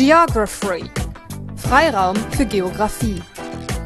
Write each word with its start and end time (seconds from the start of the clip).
Geography. 0.00 0.90
Freiraum 1.56 2.16
für 2.30 2.46
Geographie. 2.46 3.22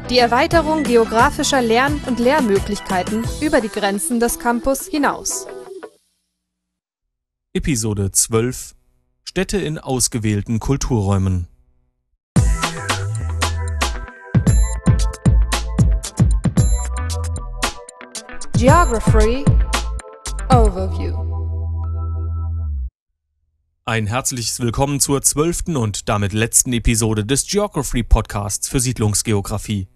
Die 0.08 0.18
Erweiterung 0.18 0.84
geografischer 0.84 1.60
Lern- 1.60 2.00
und 2.06 2.20
Lehrmöglichkeiten 2.20 3.24
über 3.40 3.60
die 3.60 3.68
Grenzen 3.68 4.20
des 4.20 4.38
Campus 4.38 4.86
hinaus. 4.86 5.48
Episode 7.52 8.12
12 8.12 8.76
Städte 9.24 9.58
in 9.58 9.76
ausgewählten 9.76 10.60
Kulturräumen. 10.60 11.48
Geography 18.56 19.44
Overview. 20.48 21.33
Ein 23.86 24.06
herzliches 24.06 24.60
Willkommen 24.60 24.98
zur 24.98 25.20
zwölften 25.20 25.76
und 25.76 26.08
damit 26.08 26.32
letzten 26.32 26.72
Episode 26.72 27.26
des 27.26 27.46
Geography 27.46 28.02
Podcasts 28.02 28.66
für 28.66 28.80
Siedlungsgeografie. 28.80 29.88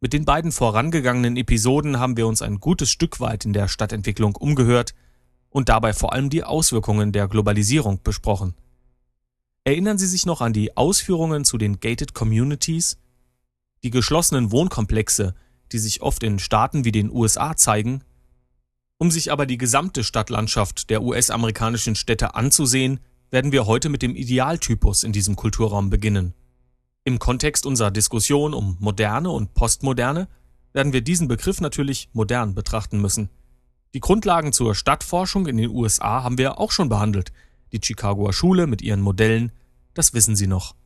Mit 0.00 0.14
den 0.14 0.24
beiden 0.24 0.50
vorangegangenen 0.50 1.36
Episoden 1.36 2.00
haben 2.00 2.16
wir 2.16 2.26
uns 2.26 2.40
ein 2.40 2.58
gutes 2.58 2.90
Stück 2.90 3.20
weit 3.20 3.44
in 3.44 3.52
der 3.52 3.68
Stadtentwicklung 3.68 4.34
umgehört 4.34 4.94
und 5.50 5.68
dabei 5.68 5.92
vor 5.92 6.14
allem 6.14 6.30
die 6.30 6.42
Auswirkungen 6.42 7.12
der 7.12 7.28
Globalisierung 7.28 8.00
besprochen. 8.02 8.54
Erinnern 9.64 9.98
Sie 9.98 10.06
sich 10.06 10.24
noch 10.24 10.40
an 10.40 10.54
die 10.54 10.74
Ausführungen 10.78 11.44
zu 11.44 11.58
den 11.58 11.80
Gated 11.80 12.14
Communities? 12.14 12.96
Die 13.84 13.90
geschlossenen 13.90 14.52
Wohnkomplexe, 14.52 15.34
die 15.70 15.78
sich 15.78 16.00
oft 16.00 16.22
in 16.22 16.38
Staaten 16.38 16.86
wie 16.86 16.92
den 16.92 17.10
USA 17.10 17.58
zeigen, 17.58 18.04
um 19.02 19.10
sich 19.10 19.32
aber 19.32 19.46
die 19.46 19.58
gesamte 19.58 20.04
Stadtlandschaft 20.04 20.88
der 20.88 21.02
US-amerikanischen 21.02 21.96
Städte 21.96 22.36
anzusehen, 22.36 23.00
werden 23.32 23.50
wir 23.50 23.66
heute 23.66 23.88
mit 23.88 24.00
dem 24.00 24.14
Idealtypus 24.14 25.02
in 25.02 25.10
diesem 25.10 25.34
Kulturraum 25.34 25.90
beginnen. 25.90 26.34
Im 27.02 27.18
Kontext 27.18 27.66
unserer 27.66 27.90
Diskussion 27.90 28.54
um 28.54 28.76
Moderne 28.78 29.30
und 29.30 29.54
Postmoderne 29.54 30.28
werden 30.72 30.92
wir 30.92 31.00
diesen 31.00 31.26
Begriff 31.26 31.60
natürlich 31.60 32.10
modern 32.12 32.54
betrachten 32.54 33.00
müssen. 33.00 33.28
Die 33.92 33.98
Grundlagen 33.98 34.52
zur 34.52 34.72
Stadtforschung 34.76 35.48
in 35.48 35.56
den 35.56 35.70
USA 35.70 36.22
haben 36.22 36.38
wir 36.38 36.60
auch 36.60 36.70
schon 36.70 36.88
behandelt. 36.88 37.32
Die 37.72 37.80
Chicagoer 37.82 38.32
Schule 38.32 38.68
mit 38.68 38.82
ihren 38.82 39.00
Modellen, 39.00 39.50
das 39.94 40.14
wissen 40.14 40.36
Sie 40.36 40.46
noch. 40.46 40.76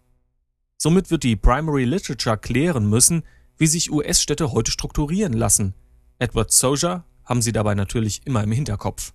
Somit 0.79 1.11
wird 1.11 1.23
die 1.23 1.37
Primary 1.37 1.85
Literature 1.85 2.39
klären 2.39 2.89
müssen, 2.89 3.25
wie 3.59 3.67
sich 3.67 3.93
US-Städte 3.93 4.53
heute 4.53 4.71
strukturieren 4.71 5.35
lassen. 5.35 5.75
Edward 6.19 6.51
Soja 6.51 7.05
haben 7.27 7.43
Sie 7.43 7.53
dabei 7.53 7.75
natürlich 7.75 8.23
immer 8.25 8.43
im 8.43 8.53
Hinterkopf. 8.53 9.13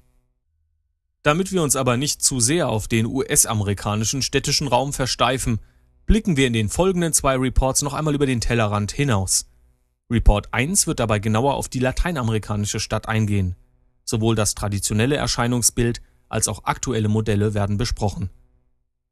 Damit 1.24 1.52
wir 1.52 1.64
uns 1.64 1.76
aber 1.76 1.98
nicht 1.98 2.22
zu 2.22 2.40
sehr 2.40 2.70
auf 2.70 2.88
den 2.88 3.06
US-amerikanischen 3.06 4.22
städtischen 4.22 4.68
Raum 4.68 4.92
versteifen, 4.92 5.60
blicken 6.06 6.36
wir 6.36 6.48
in 6.48 6.54
den 6.54 6.70
folgenden 6.70 7.14
zwei 7.14 7.38
Reports 7.38 7.84
noch 7.84 7.94
einmal 7.94 8.16
über 8.16 8.26
den 8.26 8.42
Tellerrand 8.42 8.92
hinaus. 8.92 9.46
Report 10.10 10.54
1 10.54 10.88
wird 10.88 11.00
dabei 11.00 11.20
genauer 11.20 11.56
auf 11.56 11.70
die 11.70 11.80
lateinamerikanische 11.80 12.80
Stadt 12.80 13.08
eingehen. 13.08 13.56
Sowohl 14.04 14.36
das 14.36 14.56
traditionelle 14.56 15.16
Erscheinungsbild 15.16 16.02
als 16.28 16.48
auch 16.48 16.66
aktuelle 16.66 17.08
Modelle 17.08 17.54
werden 17.54 17.78
besprochen. 17.78 18.30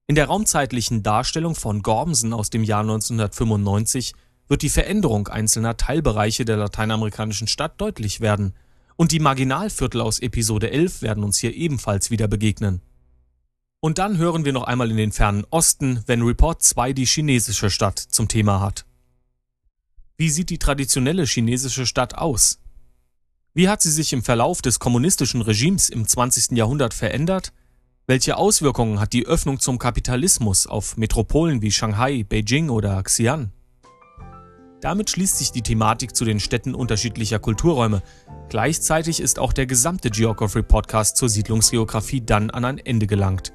In 0.08 0.16
der 0.16 0.26
raumzeitlichen 0.26 1.04
Darstellung 1.04 1.54
von 1.54 1.84
Gormsen 1.84 2.34
aus 2.34 2.50
dem 2.50 2.64
Jahr 2.64 2.82
1995 2.82 4.14
wird 4.48 4.64
die 4.64 4.70
Veränderung 4.70 5.28
einzelner 5.28 5.78
Teilbereiche 5.78 6.44
der 6.44 6.58
lateinamerikanischen 6.58 7.48
Stadt 7.48 7.80
deutlich 7.80 8.20
werden– 8.20 8.56
und 9.00 9.14
die 9.14 9.20
Marginalviertel 9.20 10.02
aus 10.02 10.20
Episode 10.20 10.72
11 10.72 11.02
werden 11.02 11.24
uns 11.24 11.38
hier 11.38 11.56
ebenfalls 11.56 12.12
wieder 12.12 12.28
begegnen. 12.28 12.82
Und 13.80 13.98
dann 13.98 14.18
hören 14.18 14.44
wir 14.44 14.52
noch 14.52 14.64
einmal 14.64 14.92
in 14.92 14.98
den 14.98 15.14
fernen 15.14 15.46
Osten, 15.52 16.04
wenn 16.06 16.22
Report 16.22 16.62
2 16.62 16.92
die 16.92 17.06
chinesische 17.06 17.70
Stadt 17.70 17.98
zum 17.98 18.28
Thema 18.28 18.60
hat. 18.60 18.86
Wie 20.18 20.30
sieht 20.30 20.50
die 20.50 20.60
traditionelle 20.60 21.24
chinesische 21.24 21.86
Stadt 21.86 22.16
aus? 22.16 22.60
Wie 23.54 23.70
hat 23.70 23.82
sie 23.82 23.92
sich 23.92 24.12
im 24.12 24.22
Verlauf 24.22 24.62
des 24.62 24.80
kommunistischen 24.80 25.42
Regimes 25.42 25.88
im 25.88 26.06
20. 26.06 26.58
Jahrhundert 26.58 26.94
verändert? 26.94 27.54
Welche 28.06 28.36
Auswirkungen 28.36 29.00
hat 29.00 29.14
die 29.14 29.26
Öffnung 29.26 29.62
zum 29.62 29.80
Kapitalismus 29.80 30.68
auf 30.68 30.98
Metropolen 30.98 31.62
wie 31.62 31.72
Shanghai, 31.72 32.26
Beijing 32.28 32.70
oder 32.70 33.00
Xi'an? 33.00 33.52
Damit 34.82 35.10
schließt 35.10 35.38
sich 35.38 35.52
die 35.52 35.62
Thematik 35.62 36.16
zu 36.16 36.24
den 36.24 36.40
Städten 36.40 36.74
unterschiedlicher 36.74 37.40
Kulturräume. 37.40 38.02
Gleichzeitig 38.48 39.20
ist 39.20 39.38
auch 39.38 39.52
der 39.52 39.66
gesamte 39.66 40.10
Geography 40.10 40.64
Podcast 40.64 41.18
zur 41.18 41.28
Siedlungsgeografie 41.28 42.22
dann 42.22 42.50
an 42.50 42.64
ein 42.64 42.78
Ende 42.78 43.06
gelangt. 43.06 43.52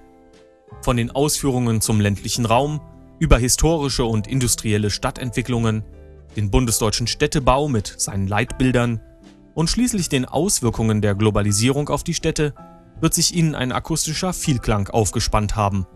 Von 0.82 0.98
den 0.98 1.10
Ausführungen 1.10 1.80
zum 1.80 2.00
ländlichen 2.00 2.44
Raum, 2.44 2.80
über 3.18 3.38
historische 3.38 4.04
und 4.04 4.26
industrielle 4.26 4.90
Stadtentwicklungen, 4.90 5.82
den 6.36 6.50
bundesdeutschen 6.50 7.06
Städtebau 7.06 7.68
mit 7.68 7.86
seinen 7.86 8.26
Leitbildern 8.26 9.00
und 9.54 9.70
schließlich 9.70 10.08
den 10.08 10.26
Auswirkungen 10.26 11.00
der 11.00 11.14
Globalisierung 11.14 11.88
auf 11.88 12.04
die 12.04 12.14
Städte 12.14 12.54
wird 13.00 13.14
sich 13.14 13.34
Ihnen 13.34 13.54
ein 13.54 13.72
akustischer 13.72 14.32
Vielklang 14.32 14.88
aufgespannt 14.88 15.56
haben. 15.56 15.86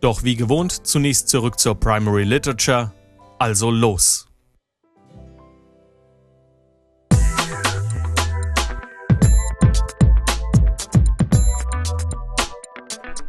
Doch 0.00 0.24
wie 0.24 0.36
gewohnt 0.36 0.86
zunächst 0.86 1.28
zurück 1.28 1.58
zur 1.58 1.74
Primary 1.74 2.24
Literature, 2.24 2.92
also 3.38 3.70
los! 3.70 4.25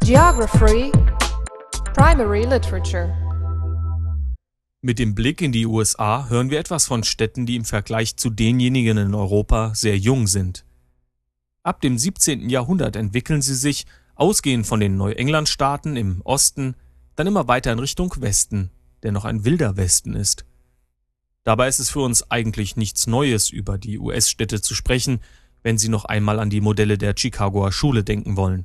Geography 0.08 0.90
Primary 1.92 2.46
Literature 2.46 3.14
Mit 4.80 4.98
dem 4.98 5.14
Blick 5.14 5.42
in 5.42 5.52
die 5.52 5.66
USA 5.66 6.30
hören 6.30 6.48
wir 6.48 6.58
etwas 6.58 6.86
von 6.86 7.04
Städten, 7.04 7.44
die 7.44 7.56
im 7.56 7.66
Vergleich 7.66 8.16
zu 8.16 8.30
denjenigen 8.30 8.96
in 8.96 9.14
Europa 9.14 9.74
sehr 9.74 9.98
jung 9.98 10.26
sind. 10.26 10.64
Ab 11.62 11.82
dem 11.82 11.98
17. 11.98 12.48
Jahrhundert 12.48 12.96
entwickeln 12.96 13.42
sie 13.42 13.54
sich, 13.54 13.84
ausgehend 14.14 14.66
von 14.66 14.80
den 14.80 14.96
Neuenglandstaaten 14.96 15.94
im 15.98 16.22
Osten, 16.22 16.74
dann 17.14 17.26
immer 17.26 17.46
weiter 17.46 17.70
in 17.70 17.78
Richtung 17.78 18.14
Westen, 18.16 18.70
der 19.02 19.12
noch 19.12 19.26
ein 19.26 19.44
wilder 19.44 19.76
Westen 19.76 20.14
ist. 20.14 20.46
Dabei 21.44 21.68
ist 21.68 21.80
es 21.80 21.90
für 21.90 22.00
uns 22.00 22.30
eigentlich 22.30 22.76
nichts 22.76 23.06
Neues, 23.06 23.50
über 23.50 23.76
die 23.76 23.98
US-Städte 23.98 24.62
zu 24.62 24.74
sprechen, 24.74 25.20
wenn 25.62 25.76
Sie 25.76 25.90
noch 25.90 26.06
einmal 26.06 26.40
an 26.40 26.48
die 26.48 26.62
Modelle 26.62 26.96
der 26.96 27.12
Chicagoer 27.14 27.72
Schule 27.72 28.04
denken 28.04 28.38
wollen. 28.38 28.64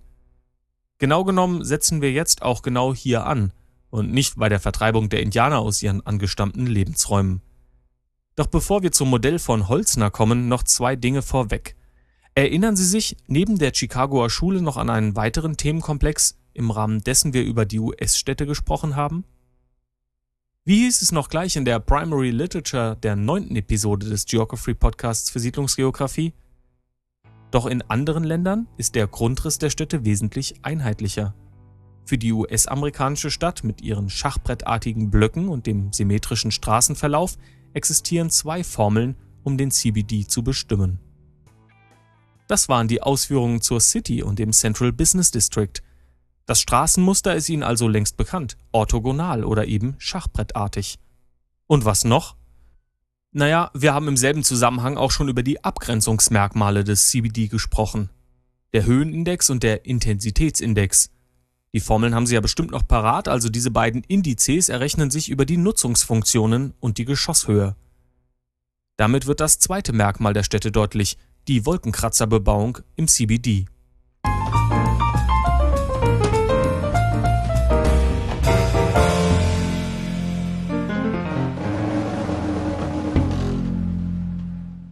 Genau 0.99 1.23
genommen 1.23 1.63
setzen 1.63 2.01
wir 2.01 2.11
jetzt 2.11 2.41
auch 2.41 2.61
genau 2.61 2.93
hier 2.93 3.25
an 3.25 3.51
und 3.89 4.11
nicht 4.11 4.37
bei 4.37 4.49
der 4.49 4.59
Vertreibung 4.59 5.09
der 5.09 5.21
Indianer 5.21 5.59
aus 5.59 5.83
ihren 5.83 6.05
angestammten 6.05 6.65
Lebensräumen. 6.65 7.41
Doch 8.35 8.47
bevor 8.47 8.81
wir 8.81 8.91
zum 8.91 9.09
Modell 9.09 9.37
von 9.37 9.67
Holzner 9.67 10.09
kommen, 10.09 10.47
noch 10.47 10.63
zwei 10.63 10.95
Dinge 10.95 11.21
vorweg. 11.21 11.75
Erinnern 12.35 12.75
Sie 12.75 12.85
sich 12.85 13.15
neben 13.27 13.59
der 13.59 13.73
Chicagoer 13.73 14.29
Schule 14.29 14.61
noch 14.61 14.77
an 14.77 14.89
einen 14.89 15.15
weiteren 15.15 15.55
Themenkomplex, 15.55 16.39
im 16.53 16.71
Rahmen 16.71 17.03
dessen 17.03 17.33
wir 17.33 17.43
über 17.43 17.65
die 17.65 17.79
US-Städte 17.79 18.47
gesprochen 18.47 18.95
haben? 18.95 19.23
Wie 20.65 20.85
hieß 20.85 21.01
es 21.01 21.11
noch 21.11 21.29
gleich 21.29 21.55
in 21.55 21.65
der 21.65 21.79
Primary 21.79 22.31
Literature 22.31 22.95
der 22.95 23.15
neunten 23.15 23.55
Episode 23.55 24.09
des 24.09 24.25
Geography 24.25 24.73
Podcasts 24.73 25.29
für 25.29 25.39
Siedlungsgeografie? 25.39 26.33
Doch 27.53 27.67
in 27.67 27.83
anderen 27.83 28.23
Ländern 28.23 28.67
ist 28.77 28.95
der 28.95 29.05
Grundriss 29.05 29.59
der 29.59 29.69
Städte 29.69 30.03
wesentlich 30.05 30.55
einheitlicher. 30.63 31.35
Für 32.03 32.17
die 32.17 32.33
US-amerikanische 32.33 33.29
Stadt 33.29 33.63
mit 33.63 33.83
ihren 33.83 34.09
schachbrettartigen 34.09 35.11
Blöcken 35.11 35.49
und 35.49 35.67
dem 35.67 35.93
symmetrischen 35.93 36.49
Straßenverlauf 36.49 37.37
existieren 37.73 38.31
zwei 38.31 38.63
Formeln, 38.63 39.15
um 39.43 39.55
den 39.55 39.69
CBD 39.69 40.25
zu 40.25 40.43
bestimmen. 40.43 40.99
Das 42.47 42.69
waren 42.69 42.87
die 42.87 43.03
Ausführungen 43.03 43.61
zur 43.61 43.81
City 43.81 44.23
und 44.23 44.39
dem 44.39 44.51
Central 44.51 44.91
Business 44.91 45.29
District. 45.29 45.73
Das 46.47 46.59
Straßenmuster 46.59 47.35
ist 47.35 47.49
Ihnen 47.49 47.61
also 47.61 47.87
längst 47.87 48.17
bekannt, 48.17 48.57
orthogonal 48.71 49.43
oder 49.43 49.67
eben 49.67 49.93
schachbrettartig. 49.99 50.97
Und 51.67 51.85
was 51.85 52.03
noch? 52.03 52.35
Naja, 53.35 53.71
wir 53.73 53.95
haben 53.95 54.07
im 54.07 54.15
selben 54.15 54.43
Zusammenhang 54.43 54.95
auch 54.95 55.09
schon 55.09 55.27
über 55.27 55.41
die 55.41 55.63
Abgrenzungsmerkmale 55.63 56.83
des 56.83 57.09
CBD 57.09 57.47
gesprochen. 57.47 58.11
Der 58.73 58.85
Höhenindex 58.85 59.49
und 59.49 59.63
der 59.63 59.85
Intensitätsindex. 59.85 61.09
Die 61.73 61.79
Formeln 61.79 62.13
haben 62.13 62.27
Sie 62.27 62.35
ja 62.35 62.41
bestimmt 62.41 62.69
noch 62.69 62.87
parat, 62.87 63.27
also 63.27 63.49
diese 63.49 63.71
beiden 63.71 64.03
Indizes 64.03 64.69
errechnen 64.69 65.09
sich 65.09 65.29
über 65.29 65.45
die 65.45 65.57
Nutzungsfunktionen 65.57 66.75
und 66.79 66.99
die 66.99 67.05
Geschosshöhe. 67.05 67.75
Damit 68.97 69.25
wird 69.25 69.39
das 69.39 69.57
zweite 69.57 69.93
Merkmal 69.93 70.33
der 70.33 70.43
Städte 70.43 70.71
deutlich, 70.71 71.17
die 71.47 71.65
Wolkenkratzerbebauung 71.65 72.77
im 72.95 73.07
CBD. 73.07 73.65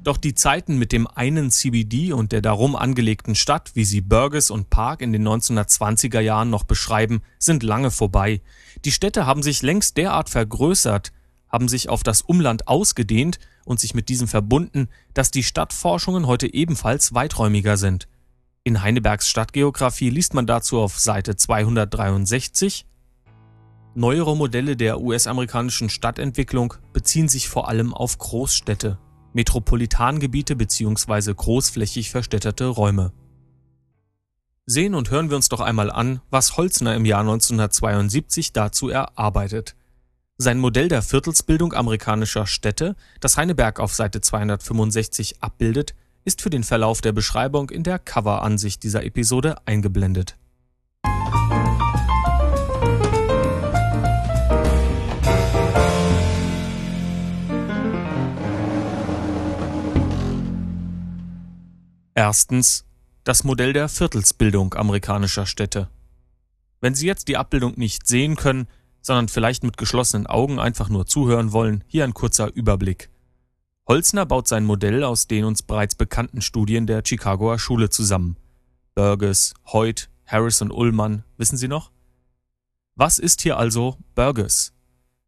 Doch 0.04 0.18
die 0.18 0.34
Zeiten 0.34 0.80
mit 0.80 0.92
dem 0.92 1.06
einen 1.06 1.52
CBD 1.52 2.12
und 2.12 2.32
der 2.32 2.42
darum 2.42 2.76
angelegten 2.76 3.36
Stadt, 3.36 3.72
wie 3.76 3.86
sie 3.86 4.02
Burgess 4.02 4.50
und 4.50 4.72
Park 4.72 5.02
in 5.02 5.14
den 5.14 5.28
1920er 5.28 6.20
Jahren 6.20 6.50
noch 6.50 6.64
beschreiben, 6.64 7.22
sind 7.38 7.62
lange 7.62 7.92
vorbei. 7.92 8.42
Die 8.84 8.92
Städte 8.92 9.28
haben 9.28 9.44
sich 9.44 9.62
längst 9.62 9.98
derart 9.98 10.30
vergrößert, 10.30 11.12
haben 11.50 11.68
sich 11.68 11.88
auf 11.88 12.02
das 12.02 12.24
Umland 12.24 12.68
ausgedehnt 12.68 13.38
und 13.64 13.80
sich 13.80 13.94
mit 13.94 14.10
diesem 14.10 14.28
verbunden, 14.28 14.88
dass 15.14 15.30
die 15.30 15.44
Stadtforschungen 15.44 16.26
heute 16.26 16.52
ebenfalls 16.52 17.14
weiträumiger 17.14 17.78
sind. 17.78 18.08
In 18.64 18.82
Heinebergs 18.82 19.30
Stadtgeographie 19.30 20.10
liest 20.10 20.34
man 20.34 20.48
dazu 20.48 20.80
auf 20.80 21.00
Seite 21.00 21.36
263 21.36 22.88
Neuere 23.94 24.36
Modelle 24.36 24.78
der 24.78 25.02
US-amerikanischen 25.02 25.90
Stadtentwicklung 25.90 26.74
beziehen 26.94 27.28
sich 27.28 27.50
vor 27.50 27.68
allem 27.68 27.94
auf 27.94 28.18
Großstädte. 28.18 28.98
Metropolitangebiete 29.34 30.56
bzw. 30.56 31.34
großflächig 31.34 32.10
verstädterte 32.12 32.66
Räume. 32.68 33.12
Sehen 34.66 34.96
und 34.96 35.10
hören 35.12 35.30
wir 35.30 35.38
uns 35.38 35.50
doch 35.50 35.60
einmal 35.60 35.92
an, 35.92 36.22
was 36.30 36.58
Holzner 36.58 36.96
im 36.96 37.06
Jahr 37.06 37.22
1972 37.22 38.54
dazu 38.54 38.90
erarbeitet. 38.90 39.76
Sein 40.38 40.60
Modell 40.60 40.88
der 40.88 41.02
Viertelsbildung 41.02 41.74
amerikanischer 41.74 42.48
Städte, 42.48 42.96
das 43.20 43.38
Heineberg 43.38 43.80
auf 43.80 43.94
Seite 43.94 44.22
265 44.22 45.42
abbildet, 45.42 45.94
ist 46.24 46.42
für 46.42 46.50
den 46.50 46.64
Verlauf 46.64 47.02
der 47.02 47.12
Beschreibung 47.12 47.70
in 47.70 47.84
der 47.84 48.00
Coveransicht 48.00 48.84
dieser 48.84 49.04
Episode 49.04 49.56
eingeblendet. 49.66 50.38
Erstens 62.22 62.86
das 63.24 63.44
Modell 63.44 63.74
der 63.74 63.90
Viertelsbildung 63.90 64.76
amerikanischer 64.76 65.48
Städte. 65.48 65.90
Wenn 66.80 66.94
Sie 66.94 67.08
jetzt 67.08 67.28
die 67.28 67.36
Abbildung 67.36 67.74
nicht 67.78 68.06
sehen 68.06 68.36
können, 68.36 68.68
sondern 69.02 69.28
vielleicht 69.28 69.64
mit 69.64 69.76
geschlossenen 69.76 70.28
Augen 70.28 70.60
einfach 70.60 70.88
nur 70.88 71.08
zuhören 71.08 71.52
wollen, 71.52 71.84
hier 71.88 72.04
ein 72.04 72.14
kurzer 72.14 72.54
Überblick. 72.54 73.10
Holzner 73.88 74.28
baut 74.28 74.48
sein 74.48 74.66
Modell 74.66 75.04
aus 75.04 75.26
den 75.26 75.46
uns 75.46 75.64
bereits 75.64 75.96
bekannten 75.96 76.42
Studien 76.42 76.86
der 76.86 77.02
Chicagoer 77.04 77.58
Schule 77.58 77.90
zusammen. 77.90 78.38
Burgess, 78.94 79.56
Hoyt, 79.74 80.12
Harris 80.28 80.62
und 80.62 80.70
Ullmann, 80.70 81.24
wissen 81.38 81.58
Sie 81.58 81.68
noch? 81.68 81.90
Was 82.94 83.18
ist 83.18 83.42
hier 83.42 83.58
also 83.58 83.98
Burgess? 84.14 84.74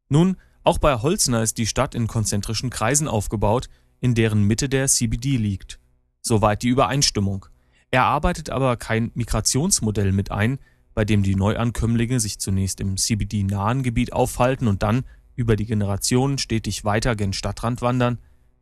Nun, 0.09 0.37
auch 0.63 0.77
bei 0.77 0.95
Holzner 1.01 1.41
ist 1.41 1.57
die 1.57 1.65
Stadt 1.65 1.95
in 1.95 2.05
konzentrischen 2.05 2.69
Kreisen 2.69 3.07
aufgebaut, 3.07 3.67
in 3.99 4.13
deren 4.13 4.43
Mitte 4.43 4.69
der 4.69 4.87
CBD 4.87 5.37
liegt. 5.37 5.79
Soweit 6.25 6.63
die 6.63 6.69
Übereinstimmung. 6.69 7.45
Er 7.91 8.05
arbeitet 8.05 8.49
aber 8.49 8.77
kein 8.77 9.11
Migrationsmodell 9.13 10.13
mit 10.13 10.31
ein, 10.31 10.57
bei 10.93 11.05
dem 11.05 11.21
die 11.21 11.35
Neuankömmlinge 11.35 12.19
sich 12.19 12.39
zunächst 12.39 12.79
im 12.79 12.97
CBD-nahen 12.97 13.83
Gebiet 13.83 14.13
aufhalten 14.13 14.67
und 14.67 14.83
dann 14.83 15.03
über 15.35 15.55
die 15.55 15.65
Generationen 15.65 16.37
stetig 16.37 16.85
weiter 16.85 17.15
gen 17.15 17.33
Stadtrand 17.33 17.81
wandern. 17.81 18.19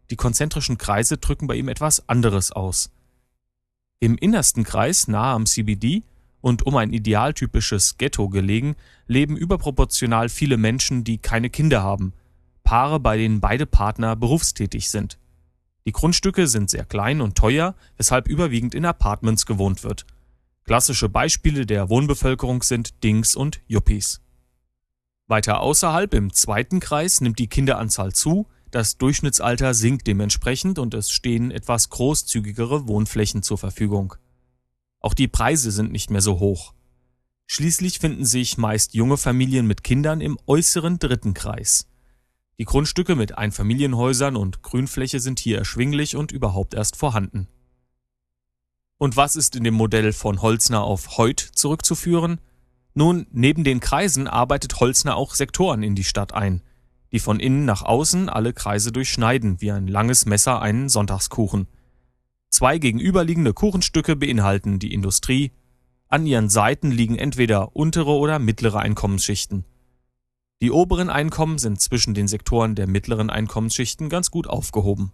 Die 0.09 0.15
konzentrischen 0.15 0.77
Kreise 0.77 1.17
drücken 1.17 1.47
bei 1.47 1.55
ihm 1.55 1.67
etwas 1.67 2.09
anderes 2.09 2.51
aus. 2.51 2.91
Im 3.99 4.17
innersten 4.17 4.63
Kreis, 4.63 5.07
nahe 5.07 5.35
am 5.35 5.45
CBD 5.45 6.03
und 6.41 6.65
um 6.65 6.75
ein 6.75 6.91
idealtypisches 6.91 7.97
Ghetto 7.97 8.29
gelegen, 8.29 8.75
leben 9.07 9.37
überproportional 9.37 10.29
viele 10.29 10.57
Menschen, 10.57 11.03
die 11.03 11.19
keine 11.19 11.51
Kinder 11.51 11.83
haben, 11.83 12.13
Paare, 12.63 12.99
bei 12.99 13.17
denen 13.17 13.41
beide 13.41 13.65
Partner 13.65 14.15
berufstätig 14.15 14.89
sind. 14.89 15.19
Die 15.85 15.91
Grundstücke 15.91 16.47
sind 16.47 16.69
sehr 16.69 16.85
klein 16.85 17.21
und 17.21 17.37
teuer, 17.37 17.75
weshalb 17.97 18.27
überwiegend 18.27 18.75
in 18.75 18.85
Apartments 18.85 19.45
gewohnt 19.45 19.83
wird. 19.83 20.05
Klassische 20.63 21.09
Beispiele 21.09 21.65
der 21.65 21.89
Wohnbevölkerung 21.89 22.61
sind 22.61 23.03
Dings 23.03 23.35
und 23.35 23.61
Yuppies. 23.67 24.21
Weiter 25.27 25.61
außerhalb 25.61 26.13
im 26.13 26.33
zweiten 26.33 26.79
Kreis 26.79 27.21
nimmt 27.21 27.39
die 27.39 27.47
Kinderanzahl 27.47 28.13
zu, 28.13 28.47
das 28.69 28.97
Durchschnittsalter 28.97 29.73
sinkt 29.73 30.07
dementsprechend 30.07 30.79
und 30.79 30.93
es 30.93 31.11
stehen 31.11 31.51
etwas 31.51 31.89
großzügigere 31.89 32.87
Wohnflächen 32.87 33.43
zur 33.43 33.57
Verfügung. 33.57 34.15
Auch 34.99 35.13
die 35.13 35.27
Preise 35.27 35.71
sind 35.71 35.91
nicht 35.91 36.09
mehr 36.09 36.21
so 36.21 36.39
hoch. 36.39 36.73
Schließlich 37.47 37.99
finden 37.99 38.23
sich 38.23 38.57
meist 38.57 38.93
junge 38.93 39.17
Familien 39.17 39.67
mit 39.67 39.83
Kindern 39.83 40.21
im 40.21 40.37
äußeren 40.47 40.99
dritten 40.99 41.33
Kreis. 41.33 41.90
Die 42.61 42.65
Grundstücke 42.65 43.15
mit 43.15 43.39
Einfamilienhäusern 43.39 44.35
und 44.35 44.61
Grünfläche 44.61 45.19
sind 45.19 45.39
hier 45.39 45.57
erschwinglich 45.57 46.15
und 46.15 46.31
überhaupt 46.31 46.75
erst 46.75 46.95
vorhanden. 46.95 47.47
Und 48.99 49.17
was 49.17 49.35
ist 49.35 49.55
in 49.55 49.63
dem 49.63 49.73
Modell 49.73 50.13
von 50.13 50.43
Holzner 50.43 50.83
auf 50.83 51.17
Heut 51.17 51.39
zurückzuführen? 51.39 52.39
Nun, 52.93 53.25
neben 53.31 53.63
den 53.63 53.79
Kreisen 53.79 54.27
arbeitet 54.27 54.79
Holzner 54.79 55.15
auch 55.15 55.33
Sektoren 55.33 55.81
in 55.81 55.95
die 55.95 56.03
Stadt 56.03 56.35
ein, 56.35 56.61
die 57.11 57.17
von 57.17 57.39
innen 57.39 57.65
nach 57.65 57.81
außen 57.81 58.29
alle 58.29 58.53
Kreise 58.53 58.91
durchschneiden, 58.91 59.59
wie 59.59 59.71
ein 59.71 59.87
langes 59.87 60.27
Messer 60.27 60.61
einen 60.61 60.87
Sonntagskuchen. 60.87 61.65
Zwei 62.51 62.77
gegenüberliegende 62.77 63.55
Kuchenstücke 63.55 64.15
beinhalten 64.15 64.77
die 64.77 64.93
Industrie, 64.93 65.51
an 66.09 66.27
ihren 66.27 66.49
Seiten 66.49 66.91
liegen 66.91 67.17
entweder 67.17 67.75
untere 67.75 68.11
oder 68.11 68.37
mittlere 68.37 68.77
Einkommensschichten. 68.81 69.65
Die 70.61 70.71
oberen 70.71 71.09
Einkommen 71.09 71.57
sind 71.57 71.81
zwischen 71.81 72.13
den 72.13 72.27
Sektoren 72.27 72.75
der 72.75 72.87
mittleren 72.87 73.31
Einkommensschichten 73.31 74.09
ganz 74.09 74.29
gut 74.29 74.47
aufgehoben. 74.47 75.11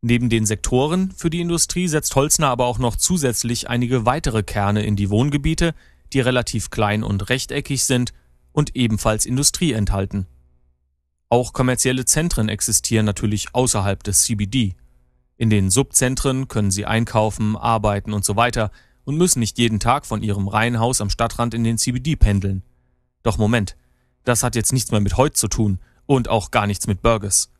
Neben 0.00 0.30
den 0.30 0.46
Sektoren 0.46 1.10
für 1.10 1.28
die 1.28 1.40
Industrie 1.40 1.88
setzt 1.88 2.16
Holzner 2.16 2.48
aber 2.48 2.66
auch 2.66 2.78
noch 2.78 2.96
zusätzlich 2.96 3.68
einige 3.68 4.06
weitere 4.06 4.42
Kerne 4.42 4.82
in 4.84 4.96
die 4.96 5.10
Wohngebiete, 5.10 5.74
die 6.14 6.20
relativ 6.20 6.70
klein 6.70 7.02
und 7.02 7.28
rechteckig 7.28 7.84
sind 7.84 8.14
und 8.52 8.74
ebenfalls 8.76 9.26
Industrie 9.26 9.72
enthalten. 9.72 10.26
Auch 11.28 11.52
kommerzielle 11.52 12.06
Zentren 12.06 12.48
existieren 12.48 13.04
natürlich 13.04 13.54
außerhalb 13.54 14.02
des 14.02 14.22
CBD. 14.22 14.74
In 15.36 15.50
den 15.50 15.70
Subzentren 15.70 16.48
können 16.48 16.70
sie 16.70 16.86
einkaufen, 16.86 17.56
arbeiten 17.56 18.14
und 18.14 18.24
so 18.24 18.36
weiter 18.36 18.70
und 19.04 19.18
müssen 19.18 19.40
nicht 19.40 19.58
jeden 19.58 19.80
Tag 19.80 20.06
von 20.06 20.22
ihrem 20.22 20.48
Reihenhaus 20.48 21.02
am 21.02 21.10
Stadtrand 21.10 21.52
in 21.52 21.64
den 21.64 21.76
CBD 21.76 22.16
pendeln. 22.16 22.62
Doch 23.22 23.36
Moment, 23.36 23.76
das 24.24 24.42
hat 24.42 24.54
jetzt 24.56 24.72
nichts 24.72 24.90
mehr 24.90 25.00
mit 25.00 25.16
Hoyt 25.16 25.36
zu 25.36 25.48
tun 25.48 25.78
und 26.06 26.28
auch 26.28 26.50
gar 26.50 26.66
nichts 26.66 26.86
mit 26.86 27.02
Burgess. 27.02 27.50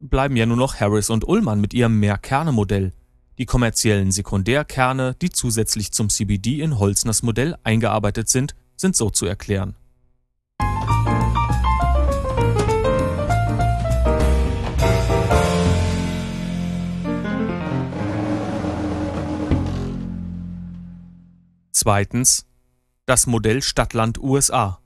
Bleiben 0.00 0.36
ja 0.36 0.46
nur 0.46 0.56
noch 0.56 0.80
Harris 0.80 1.10
und 1.10 1.26
Ullmann 1.26 1.60
mit 1.60 1.74
ihrem 1.74 2.00
Mehrkerne-Modell. 2.00 2.92
Die 3.38 3.46
kommerziellen 3.46 4.10
Sekundärkerne, 4.12 5.14
die 5.20 5.30
zusätzlich 5.30 5.92
zum 5.92 6.10
CBD 6.10 6.60
in 6.60 6.78
Holzners 6.78 7.22
Modell 7.22 7.56
eingearbeitet 7.64 8.28
sind, 8.28 8.54
sind 8.76 8.96
so 8.96 9.10
zu 9.10 9.26
erklären. 9.26 9.76
Zweitens 21.72 22.46
das 23.06 23.26
Modell 23.26 23.62
Stadtland 23.62 24.18
USA. 24.18 24.81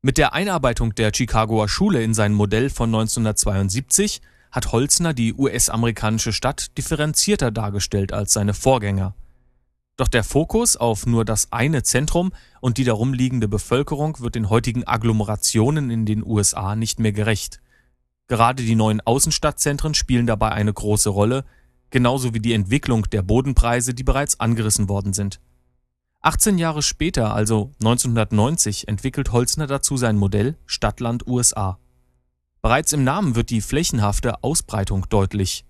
Mit 0.00 0.16
der 0.16 0.32
Einarbeitung 0.32 0.94
der 0.94 1.10
Chicagoer 1.12 1.68
Schule 1.68 2.04
in 2.04 2.14
sein 2.14 2.32
Modell 2.32 2.70
von 2.70 2.88
1972 2.88 4.20
hat 4.52 4.70
Holzner 4.70 5.12
die 5.12 5.34
US-amerikanische 5.34 6.32
Stadt 6.32 6.78
differenzierter 6.78 7.50
dargestellt 7.50 8.12
als 8.12 8.32
seine 8.32 8.54
Vorgänger. 8.54 9.16
Doch 9.96 10.06
der 10.06 10.22
Fokus 10.22 10.76
auf 10.76 11.04
nur 11.04 11.24
das 11.24 11.50
eine 11.50 11.82
Zentrum 11.82 12.32
und 12.60 12.78
die 12.78 12.84
darum 12.84 13.12
liegende 13.12 13.48
Bevölkerung 13.48 14.20
wird 14.20 14.36
den 14.36 14.50
heutigen 14.50 14.86
Agglomerationen 14.86 15.90
in 15.90 16.06
den 16.06 16.24
USA 16.24 16.76
nicht 16.76 17.00
mehr 17.00 17.12
gerecht. 17.12 17.60
Gerade 18.28 18.62
die 18.62 18.76
neuen 18.76 19.00
Außenstadtzentren 19.00 19.94
spielen 19.94 20.28
dabei 20.28 20.52
eine 20.52 20.72
große 20.72 21.10
Rolle, 21.10 21.44
genauso 21.90 22.34
wie 22.34 22.40
die 22.40 22.52
Entwicklung 22.52 23.10
der 23.10 23.22
Bodenpreise, 23.22 23.94
die 23.94 24.04
bereits 24.04 24.38
angerissen 24.38 24.88
worden 24.88 25.12
sind. 25.12 25.40
18 26.20 26.58
Jahre 26.58 26.82
später, 26.82 27.32
also 27.34 27.72
1990, 27.80 28.88
entwickelt 28.88 29.30
Holzner 29.32 29.66
dazu 29.66 29.96
sein 29.96 30.16
Modell 30.16 30.56
Stadtland 30.66 31.26
USA. 31.26 31.78
Bereits 32.60 32.92
im 32.92 33.04
Namen 33.04 33.36
wird 33.36 33.50
die 33.50 33.60
flächenhafte 33.60 34.42
Ausbreitung 34.42 35.08
deutlich. 35.08 35.64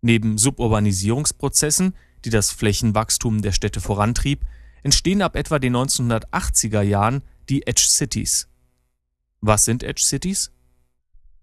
Neben 0.00 0.38
Suburbanisierungsprozessen, 0.38 1.94
die 2.24 2.30
das 2.30 2.50
Flächenwachstum 2.50 3.42
der 3.42 3.52
Städte 3.52 3.80
vorantrieb, 3.80 4.46
entstehen 4.82 5.22
ab 5.22 5.34
etwa 5.34 5.58
den 5.58 5.74
1980er 5.76 6.82
Jahren 6.82 7.22
die 7.48 7.66
Edge 7.66 7.86
Cities. 7.88 8.48
Was 9.40 9.64
sind 9.64 9.82
Edge 9.82 10.02
Cities? 10.02 10.52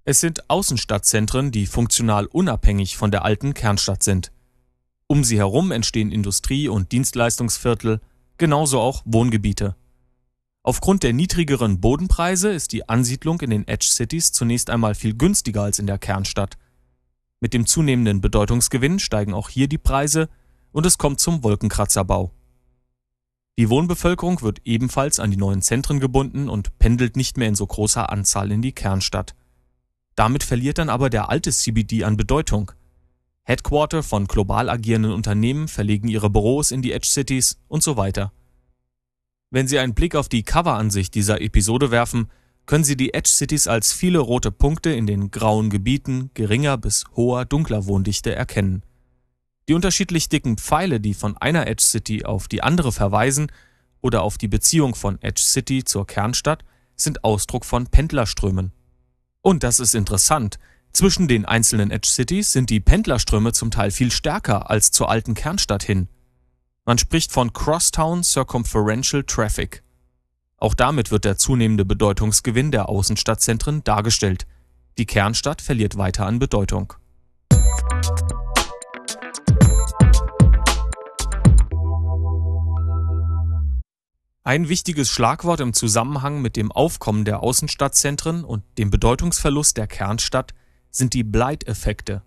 Es 0.06 0.20
sind 0.20 0.50
Außenstadtzentren, 0.50 1.52
die 1.52 1.68
funktional 1.68 2.26
unabhängig 2.26 2.98
von 2.98 3.12
der 3.12 3.26
alten 3.26 3.54
Kernstadt 3.54 4.04
sind. 4.04 4.32
Um 5.06 5.24
sie 5.24 5.38
herum 5.38 5.72
entstehen 5.72 6.12
Industrie- 6.12 6.70
und 6.70 6.92
Dienstleistungsviertel, 6.92 8.00
genauso 8.42 8.80
auch 8.80 9.04
Wohngebiete. 9.06 9.76
Aufgrund 10.64 11.04
der 11.04 11.14
niedrigeren 11.14 11.80
Bodenpreise 11.80 12.50
ist 12.50 12.72
die 12.72 12.90
Ansiedlung 12.90 13.40
in 13.42 13.52
den 13.52 13.68
Edge 13.68 13.86
Cities 13.88 14.32
zunächst 14.32 14.72
einmal 14.72 14.96
viel 14.96 15.16
günstiger 15.16 15.62
als 15.62 15.78
in 15.78 15.86
der 15.86 16.00
Kernstadt. 16.00 16.58
Mit 17.40 17.54
dem 17.54 17.68
zunehmenden 17.68 18.20
Bedeutungsgewinn 18.20 18.98
steigen 18.98 19.36
auch 19.36 19.48
hier 19.48 19.68
die 19.68 19.78
Preise 19.78 20.28
und 20.72 20.88
es 20.88 20.98
kommt 20.98 21.20
zum 21.20 21.44
Wolkenkratzerbau. 21.44 22.32
Die 23.60 23.70
Wohnbevölkerung 23.70 24.42
wird 24.42 24.62
ebenfalls 24.66 25.20
an 25.20 25.30
die 25.30 25.38
neuen 25.38 25.62
Zentren 25.62 26.00
gebunden 26.00 26.50
und 26.50 26.80
pendelt 26.80 27.16
nicht 27.16 27.38
mehr 27.38 27.48
in 27.48 27.56
so 27.56 27.68
großer 27.68 28.10
Anzahl 28.10 28.52
in 28.52 28.64
die 28.64 28.74
Kernstadt. 28.74 29.36
Damit 30.16 30.42
verliert 30.42 30.80
dann 30.80 30.90
aber 30.90 31.12
der 31.12 31.30
alte 31.30 31.52
CBD 31.52 32.06
an 32.06 32.18
Bedeutung. 32.18 32.72
Headquarter 33.44 34.04
von 34.04 34.28
global 34.28 34.70
agierenden 34.70 35.14
Unternehmen 35.14 35.68
verlegen 35.68 36.08
ihre 36.08 36.30
Büros 36.30 36.72
in 36.72 36.82
die 36.82 36.92
Edge 36.92 37.08
Cities 37.08 37.60
und 37.68 37.84
so 37.84 37.98
weiter. 37.98 38.32
Wenn 39.50 39.68
Sie 39.68 39.80
einen 39.80 39.94
Blick 39.94 40.16
auf 40.16 40.30
die 40.30 40.44
Coveransicht 40.44 41.14
dieser 41.14 41.42
Episode 41.42 41.92
werfen, 41.92 42.30
können 42.66 42.84
Sie 42.84 42.96
die 42.96 43.14
Edge 43.14 43.30
Cities 43.30 43.68
als 43.68 43.92
viele 43.92 44.20
rote 44.20 44.52
Punkte 44.52 44.92
in 44.92 45.08
den 45.08 45.32
grauen 45.32 45.70
Gebieten 45.70 46.30
geringer 46.34 46.78
bis 46.78 47.04
hoher 47.16 47.46
dunkler 47.46 47.86
Wohndichte 47.86 48.34
erkennen. 48.34 48.84
Die 49.68 49.74
unterschiedlich 49.74 50.30
dicken 50.30 50.58
Pfeile, 50.58 51.00
die 51.00 51.14
von 51.14 51.38
einer 51.38 51.68
Edge 51.68 51.84
City 51.84 52.26
auf 52.26 52.48
die 52.48 52.64
andere 52.64 52.92
verweisen 52.92 53.52
oder 54.02 54.24
auf 54.24 54.38
die 54.38 54.48
Beziehung 54.48 54.96
von 54.96 55.22
Edge 55.22 55.42
City 55.44 55.84
zur 55.84 56.08
Kernstadt, 56.08 56.64
sind 56.96 57.24
Ausdruck 57.24 57.66
von 57.66 57.88
Pendlerströmen. 57.88 58.72
Und 59.42 59.64
das 59.64 59.80
ist 59.80 59.96
interessant. 59.96 60.60
Zwischen 61.02 61.28
den 61.28 61.46
einzelnen 61.46 61.90
Edge 61.90 62.08
Cities 62.08 62.54
sind 62.54 62.70
die 62.70 62.80
Pendlerströme 62.80 63.54
zum 63.54 63.72
Teil 63.72 63.90
viel 63.90 64.12
stärker 64.12 64.70
als 64.70 64.92
zur 64.92 65.10
alten 65.10 65.34
Kernstadt 65.34 65.82
hin. 65.82 66.10
Man 66.86 67.00
spricht 67.00 67.32
von 67.32 67.54
Crosstown 67.54 68.24
Circumferential 68.24 69.24
Traffic. 69.24 69.82
Auch 70.58 70.76
damit 70.76 71.10
wird 71.10 71.26
der 71.26 71.38
zunehmende 71.38 71.86
Bedeutungsgewinn 71.86 72.70
der 72.70 72.88
Außenstadtzentren 72.88 73.84
dargestellt. 73.84 74.46
Die 75.00 75.08
Kernstadt 75.08 75.64
verliert 75.64 75.98
weiter 75.98 76.28
an 76.28 76.38
Bedeutung. 76.38 76.94
Ein 84.44 84.70
wichtiges 84.70 85.10
Schlagwort 85.10 85.62
im 85.62 85.74
Zusammenhang 85.74 86.44
mit 86.44 86.56
dem 86.56 86.72
Aufkommen 86.72 87.26
der 87.26 87.42
Außenstadtzentren 87.42 88.44
und 88.44 88.62
dem 88.78 88.92
Bedeutungsverlust 88.92 89.78
der 89.78 89.88
Kernstadt 89.88 90.54
sind 90.92 91.14
die 91.14 91.24
Blight-Effekte. 91.24 92.22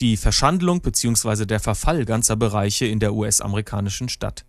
Die 0.00 0.16
Verschandlung 0.16 0.80
bzw. 0.80 1.46
der 1.46 1.60
Verfall 1.60 2.04
ganzer 2.04 2.36
Bereiche 2.36 2.86
in 2.86 3.00
der 3.00 3.14
US-amerikanischen 3.14 4.08
Stadt. 4.08 4.44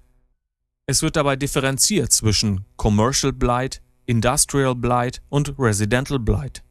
Es 0.85 1.01
wird 1.01 1.15
dabei 1.15 1.35
differenziert 1.35 2.11
zwischen 2.11 2.65
Commercial 2.75 3.31
Blight, 3.31 3.81
Industrial 4.05 4.75
Blight 4.75 5.21
und 5.29 5.55
Residential 5.57 6.19
Blight. 6.19 6.63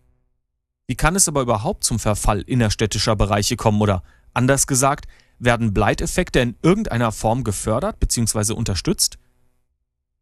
Wie 0.86 0.96
kann 0.96 1.16
es 1.16 1.28
aber 1.28 1.40
überhaupt 1.40 1.84
zum 1.84 1.98
Verfall 1.98 2.42
innerstädtischer 2.42 3.16
Bereiche 3.16 3.56
kommen 3.56 3.80
oder 3.80 4.02
anders 4.34 4.66
gesagt, 4.66 5.06
werden 5.38 5.72
Blight-Effekte 5.72 6.40
in 6.40 6.56
irgendeiner 6.62 7.12
Form 7.12 7.44
gefördert 7.44 7.98
bzw. 8.00 8.52
unterstützt? 8.52 9.18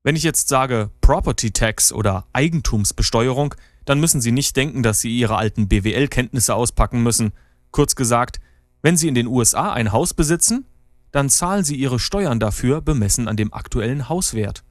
Wenn 0.03 0.17
ich 0.17 0.23
jetzt 0.23 0.49
sage 0.49 0.91
Property 1.01 1.51
Tax 1.51 1.93
oder 1.93 2.27
Eigentumsbesteuerung, 2.33 3.55
dann 3.85 4.01
müssen 4.01 4.21
Sie 4.21 4.33
nicht 4.33 4.57
denken, 4.57 4.83
dass 4.83 5.01
Sie 5.01 5.17
Ihre 5.17 5.37
alten 5.37 5.69
BWL-Kenntnisse 5.69 6.55
auspacken 6.55 7.03
müssen. 7.03 7.33
Kurz 7.71 7.95
gesagt, 7.95 8.41
wenn 8.83 8.97
Sie 8.97 9.09
in 9.09 9.15
den 9.15 9.27
USA 9.27 9.73
ein 9.73 9.93
Haus 9.93 10.15
besitzen, 10.15 10.67
dann 11.13 11.29
zahlen 11.29 11.65
Sie 11.65 11.77
Ihre 11.77 11.99
Steuern 11.99 12.41
dafür 12.41 12.81
bemessen 12.81 13.29
an 13.29 13.37
dem 13.37 13.53
aktuellen 13.53 14.09
Hauswert. 14.09 14.65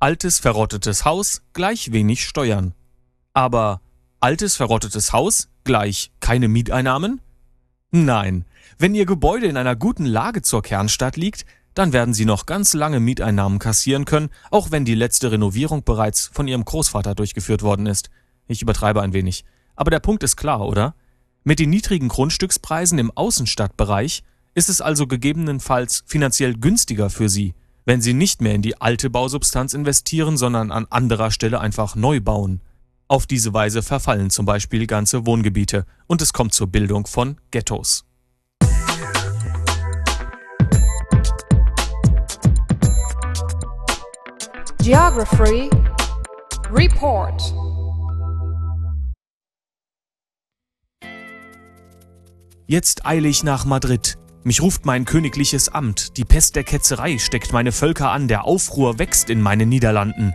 Altes 0.00 0.38
verrottetes 0.38 1.04
Haus 1.04 1.42
gleich 1.52 1.92
wenig 1.92 2.24
Steuern. 2.24 2.74
Aber 3.32 3.80
altes 4.20 4.56
verrottetes 4.56 5.12
Haus 5.12 5.48
gleich 5.64 6.10
keine 6.20 6.48
Mieteinnahmen? 6.48 7.20
Nein, 7.90 8.44
wenn 8.78 8.94
Ihr 8.94 9.06
Gebäude 9.06 9.46
in 9.46 9.56
einer 9.56 9.76
guten 9.76 10.04
Lage 10.04 10.42
zur 10.42 10.62
Kernstadt 10.62 11.16
liegt, 11.16 11.46
dann 11.74 11.92
werden 11.92 12.12
Sie 12.14 12.24
noch 12.24 12.46
ganz 12.46 12.74
lange 12.74 13.00
Mieteinnahmen 13.00 13.58
kassieren 13.58 14.04
können, 14.04 14.30
auch 14.50 14.70
wenn 14.70 14.84
die 14.84 14.94
letzte 14.94 15.30
Renovierung 15.32 15.84
bereits 15.84 16.30
von 16.32 16.48
Ihrem 16.48 16.64
Großvater 16.64 17.14
durchgeführt 17.14 17.62
worden 17.62 17.86
ist. 17.86 18.10
Ich 18.48 18.62
übertreibe 18.62 19.02
ein 19.02 19.12
wenig. 19.12 19.44
Aber 19.76 19.90
der 19.90 20.00
Punkt 20.00 20.24
ist 20.24 20.36
klar, 20.36 20.66
oder? 20.66 20.94
Mit 21.44 21.60
den 21.60 21.70
niedrigen 21.70 22.08
Grundstückspreisen 22.08 22.98
im 22.98 23.12
Außenstadtbereich 23.12 24.22
ist 24.54 24.68
es 24.68 24.80
also 24.80 25.06
gegebenenfalls 25.06 26.02
finanziell 26.06 26.54
günstiger 26.54 27.10
für 27.10 27.28
Sie, 27.28 27.54
wenn 27.84 28.00
Sie 28.00 28.14
nicht 28.14 28.42
mehr 28.42 28.54
in 28.54 28.62
die 28.62 28.80
alte 28.80 29.08
Bausubstanz 29.08 29.74
investieren, 29.74 30.36
sondern 30.36 30.72
an 30.72 30.86
anderer 30.90 31.30
Stelle 31.30 31.60
einfach 31.60 31.94
neu 31.94 32.20
bauen. 32.20 32.60
Auf 33.06 33.26
diese 33.26 33.54
Weise 33.54 33.82
verfallen 33.82 34.30
zum 34.30 34.46
Beispiel 34.46 34.86
ganze 34.86 35.24
Wohngebiete 35.26 35.86
und 36.06 36.20
es 36.20 36.32
kommt 36.32 36.54
zur 36.54 36.66
Bildung 36.66 37.06
von 37.06 37.36
Ghettos. 37.50 38.04
Geography 44.82 45.70
Report 46.70 47.67
Jetzt 52.70 53.06
eile 53.06 53.28
ich 53.28 53.44
nach 53.44 53.64
Madrid. 53.64 54.18
Mich 54.44 54.60
ruft 54.60 54.84
mein 54.84 55.06
königliches 55.06 55.70
Amt. 55.70 56.18
Die 56.18 56.26
Pest 56.26 56.54
der 56.54 56.64
Ketzerei 56.64 57.16
steckt 57.16 57.50
meine 57.50 57.72
Völker 57.72 58.10
an. 58.10 58.28
Der 58.28 58.44
Aufruhr 58.44 58.98
wächst 58.98 59.30
in 59.30 59.40
meinen 59.40 59.70
Niederlanden. 59.70 60.34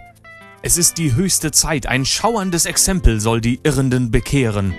Es 0.63 0.80
ist 0.80 0.98
die 0.98 1.13
höchste 1.13 1.52
Zeit. 1.52 1.86
Ein 1.86 2.06
schauerndes 2.06 2.66
Exempel 2.66 3.20
soll 3.20 3.40
die 3.40 3.60
Irrenden 3.62 4.10
bekehren. 4.10 4.74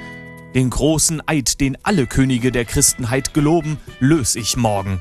Den 0.57 0.69
großen 0.69 1.23
Eid, 1.29 1.61
den 1.61 1.79
alle 1.85 2.09
Könige 2.09 2.51
der 2.51 2.65
Christenheit 2.65 3.35
geloben, 3.35 3.79
lös 4.01 4.35
ich 4.35 4.57
morgen. 4.57 5.01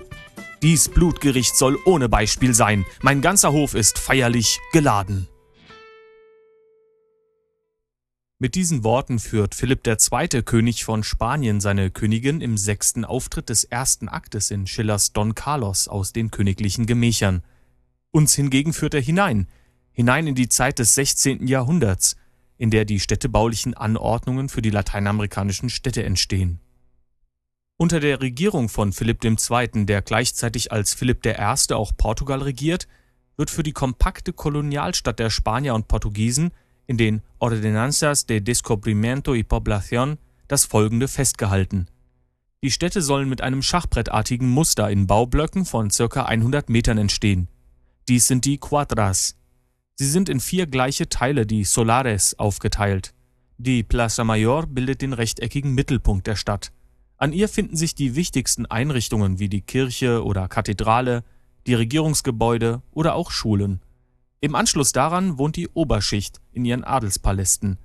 Dies 0.62 0.90
Blutgericht 0.90 1.56
soll 1.56 1.80
ohne 1.86 2.08
Beispiel 2.08 2.54
sein. 2.54 2.86
Mein 3.02 3.22
ganzer 3.22 3.52
Hof 3.52 3.74
ist 3.74 3.98
feierlich 3.98 4.60
geladen. 4.72 5.28
Mit 8.44 8.56
diesen 8.56 8.84
Worten 8.84 9.20
führt 9.20 9.56
Philipp 9.56 9.88
II., 9.88 10.44
König 10.44 10.84
von 10.84 11.02
Spanien, 11.06 11.62
seine 11.62 11.92
Königin 11.92 12.42
im 12.42 12.58
sechsten 12.58 13.06
Auftritt 13.06 13.48
des 13.48 13.64
ersten 13.64 14.10
Aktes 14.10 14.52
in 14.52 14.68
Schillers 14.68 15.14
Don 15.14 15.34
Carlos 15.34 15.88
aus 15.88 16.12
den 16.12 16.30
königlichen 16.30 16.86
Gemächern. 16.86 17.42
Uns 18.12 18.36
hingegen 18.36 18.74
führt 18.74 18.96
er 18.96 19.00
hinein, 19.00 19.48
hinein 19.94 20.28
in 20.28 20.36
die 20.36 20.50
Zeit 20.50 20.78
des 20.80 20.94
16. 20.94 21.48
Jahrhunderts, 21.48 22.18
in 22.58 22.70
der 22.70 22.84
die 22.84 23.00
städtebaulichen 23.00 23.76
Anordnungen 23.76 24.50
für 24.50 24.62
die 24.62 24.72
lateinamerikanischen 24.72 25.70
Städte 25.70 26.04
entstehen. 26.04 26.60
Unter 27.78 28.02
der 28.02 28.20
Regierung 28.20 28.68
von 28.68 28.92
Philipp 28.92 29.24
II., 29.24 29.86
der 29.86 30.02
gleichzeitig 30.02 30.70
als 30.74 30.94
Philipp 30.94 31.26
I. 31.26 31.74
auch 31.74 31.94
Portugal 31.96 32.42
regiert, 32.42 32.90
wird 33.38 33.50
für 33.50 33.64
die 33.64 33.72
kompakte 33.72 34.34
Kolonialstadt 34.34 35.20
der 35.20 35.30
Spanier 35.30 35.76
und 35.76 35.88
Portugiesen 35.88 36.52
in 36.88 36.98
den 36.98 37.22
Ordenanzas 37.40 38.25
de 38.25 38.42
Descubrimiento 38.42 39.36
y 39.36 39.44
Población 39.44 40.18
das 40.48 40.66
folgende 40.66 41.08
festgehalten. 41.08 41.88
Die 42.63 42.72
Städte 42.72 43.02
sollen 43.02 43.28
mit 43.28 43.42
einem 43.42 43.62
schachbrettartigen 43.62 44.50
Muster 44.50 44.90
in 44.90 45.08
Baublöcken 45.08 45.66
von 45.66 45.90
ca. 45.90 46.24
100 46.24 46.70
Metern 46.70 46.98
entstehen. 46.98 47.50
Dies 48.08 48.28
sind 48.28 48.46
die 48.46 48.58
Quadras. 48.58 49.36
Sie 49.96 50.10
sind 50.10 50.30
in 50.30 50.40
vier 50.40 50.66
gleiche 50.66 51.10
Teile, 51.10 51.46
die 51.46 51.66
Solares, 51.66 52.40
aufgeteilt. 52.40 53.13
Die 53.58 53.84
Plaza 53.84 54.24
Mayor 54.24 54.66
bildet 54.66 55.02
den 55.02 55.13
rechteckigen 55.13 55.74
Mittelpunkt 55.74 56.25
der 56.25 56.36
Stadt. 56.36 56.72
An 57.18 57.32
ihr 57.32 57.48
finden 57.48 57.78
sich 57.78 57.96
die 57.96 58.16
wichtigsten 58.16 58.66
Einrichtungen 58.66 59.40
wie 59.40 59.50
die 59.50 59.62
Kirche 59.62 60.24
oder 60.24 60.48
Kathedrale, 60.48 61.24
die 61.68 61.75
Regierungsgebäude 61.75 62.82
oder 62.92 63.16
auch 63.16 63.32
Schulen. 63.32 63.80
Im 64.44 64.56
Anschluss 64.56 64.92
daran 64.92 65.38
wohnt 65.38 65.56
die 65.56 65.70
Oberschicht 65.70 66.42
in 66.52 66.66
ihren 66.66 66.84
Adelspalästen. 66.84 67.78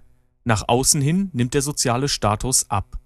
Nach 0.43 0.65
außen 0.67 1.01
hin 1.01 1.31
nimmt 1.33 1.55
der 1.55 1.63
soziale 1.63 2.09
Status 2.09 2.69
ab. 2.69 2.99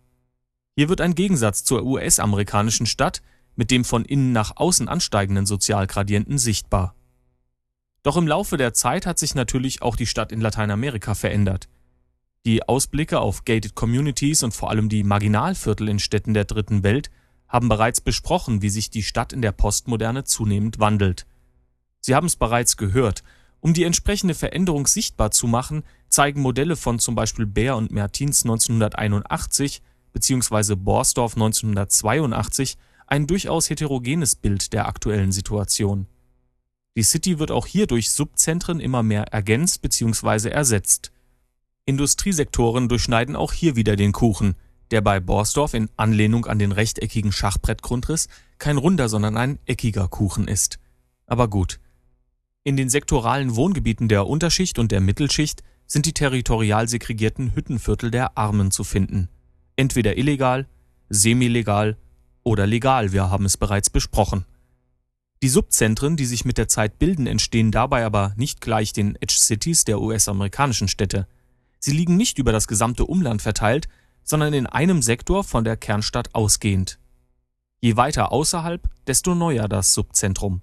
Hier 0.74 0.88
wird 0.88 1.02
ein 1.02 1.14
Gegensatz 1.14 1.62
zur 1.62 1.84
US-amerikanischen 1.84 2.86
Stadt 2.86 3.20
mit 3.54 3.70
dem 3.70 3.84
von 3.84 4.06
innen 4.06 4.32
nach 4.32 4.56
außen 4.56 4.88
ansteigenden 4.88 5.44
Sozialgradienten 5.44 6.38
sichtbar. 6.38 6.94
Doch 8.02 8.16
im 8.16 8.26
Laufe 8.26 8.56
der 8.56 8.72
Zeit 8.72 9.04
hat 9.04 9.18
sich 9.18 9.34
natürlich 9.34 9.82
auch 9.82 9.96
die 9.96 10.06
Stadt 10.06 10.32
in 10.32 10.40
Lateinamerika 10.40 11.14
verändert. 11.14 11.68
Die 12.46 12.66
Ausblicke 12.66 13.20
auf 13.20 13.44
gated 13.44 13.74
communities 13.74 14.42
und 14.42 14.54
vor 14.54 14.70
allem 14.70 14.88
die 14.88 15.04
Marginalviertel 15.04 15.90
in 15.90 15.98
Städten 15.98 16.32
der 16.32 16.46
Dritten 16.46 16.84
Welt 16.84 17.10
haben 17.48 17.68
bereits 17.68 18.00
besprochen, 18.00 18.62
wie 18.62 18.70
sich 18.70 18.88
die 18.88 19.02
Stadt 19.02 19.34
in 19.34 19.42
der 19.42 19.52
Postmoderne 19.52 20.24
zunehmend 20.24 20.78
wandelt. 20.78 21.26
Sie 22.00 22.14
haben 22.14 22.28
es 22.28 22.36
bereits 22.36 22.78
gehört. 22.78 23.22
Um 23.62 23.74
die 23.74 23.84
entsprechende 23.84 24.34
Veränderung 24.34 24.88
sichtbar 24.88 25.30
zu 25.30 25.46
machen, 25.46 25.84
zeigen 26.08 26.42
Modelle 26.42 26.74
von 26.74 26.98
zum 26.98 27.14
Beispiel 27.14 27.46
Bär 27.46 27.76
und 27.76 27.92
Mertins 27.92 28.42
1981 28.42 29.82
bzw. 30.12 30.74
Borsdorf 30.74 31.34
1982 31.34 32.76
ein 33.06 33.28
durchaus 33.28 33.70
heterogenes 33.70 34.34
Bild 34.34 34.72
der 34.72 34.88
aktuellen 34.88 35.30
Situation. 35.30 36.08
Die 36.96 37.04
City 37.04 37.38
wird 37.38 37.52
auch 37.52 37.66
hier 37.66 37.86
durch 37.86 38.10
Subzentren 38.10 38.80
immer 38.80 39.04
mehr 39.04 39.32
ergänzt 39.32 39.80
bzw. 39.80 40.48
ersetzt. 40.48 41.12
Industriesektoren 41.84 42.88
durchschneiden 42.88 43.36
auch 43.36 43.52
hier 43.52 43.76
wieder 43.76 43.94
den 43.94 44.12
Kuchen. 44.12 44.56
der 44.90 45.00
bei 45.00 45.20
Borsdorf 45.20 45.72
in 45.72 45.88
Anlehnung 45.96 46.44
an 46.46 46.58
den 46.58 46.72
rechteckigen 46.72 47.32
Schachbrettgrundriss 47.32 48.28
kein 48.58 48.76
runder, 48.76 49.08
sondern 49.08 49.36
ein 49.38 49.58
eckiger 49.66 50.08
Kuchen 50.08 50.48
ist. 50.48 50.80
Aber 51.26 51.48
gut. 51.48 51.78
In 52.64 52.76
den 52.76 52.88
sektoralen 52.88 53.56
Wohngebieten 53.56 54.08
der 54.08 54.28
Unterschicht 54.28 54.78
und 54.78 54.92
der 54.92 55.00
Mittelschicht 55.00 55.64
sind 55.86 56.06
die 56.06 56.12
territorial 56.12 56.86
segregierten 56.88 57.56
Hüttenviertel 57.56 58.12
der 58.12 58.38
Armen 58.38 58.70
zu 58.70 58.84
finden. 58.84 59.28
Entweder 59.74 60.16
illegal, 60.16 60.68
semilegal 61.08 61.96
oder 62.44 62.68
legal, 62.68 63.12
wir 63.12 63.30
haben 63.30 63.46
es 63.46 63.56
bereits 63.56 63.90
besprochen. 63.90 64.44
Die 65.42 65.48
Subzentren, 65.48 66.16
die 66.16 66.24
sich 66.24 66.44
mit 66.44 66.56
der 66.56 66.68
Zeit 66.68 67.00
bilden, 67.00 67.26
entstehen 67.26 67.72
dabei 67.72 68.04
aber 68.04 68.32
nicht 68.36 68.60
gleich 68.60 68.92
den 68.92 69.16
Edge 69.16 69.34
Cities 69.36 69.84
der 69.84 70.00
US-amerikanischen 70.00 70.86
Städte. 70.86 71.26
Sie 71.80 71.90
liegen 71.90 72.16
nicht 72.16 72.38
über 72.38 72.52
das 72.52 72.68
gesamte 72.68 73.06
Umland 73.06 73.42
verteilt, 73.42 73.88
sondern 74.22 74.54
in 74.54 74.68
einem 74.68 75.02
Sektor 75.02 75.42
von 75.42 75.64
der 75.64 75.76
Kernstadt 75.76 76.32
ausgehend. 76.32 77.00
Je 77.80 77.96
weiter 77.96 78.30
außerhalb, 78.30 78.88
desto 79.08 79.34
neuer 79.34 79.66
das 79.66 79.94
Subzentrum. 79.94 80.62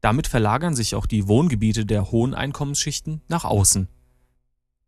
Damit 0.00 0.26
verlagern 0.26 0.74
sich 0.74 0.94
auch 0.94 1.06
die 1.06 1.26
Wohngebiete 1.26 1.84
der 1.84 2.10
hohen 2.10 2.34
Einkommensschichten 2.34 3.22
nach 3.28 3.44
außen. 3.44 3.88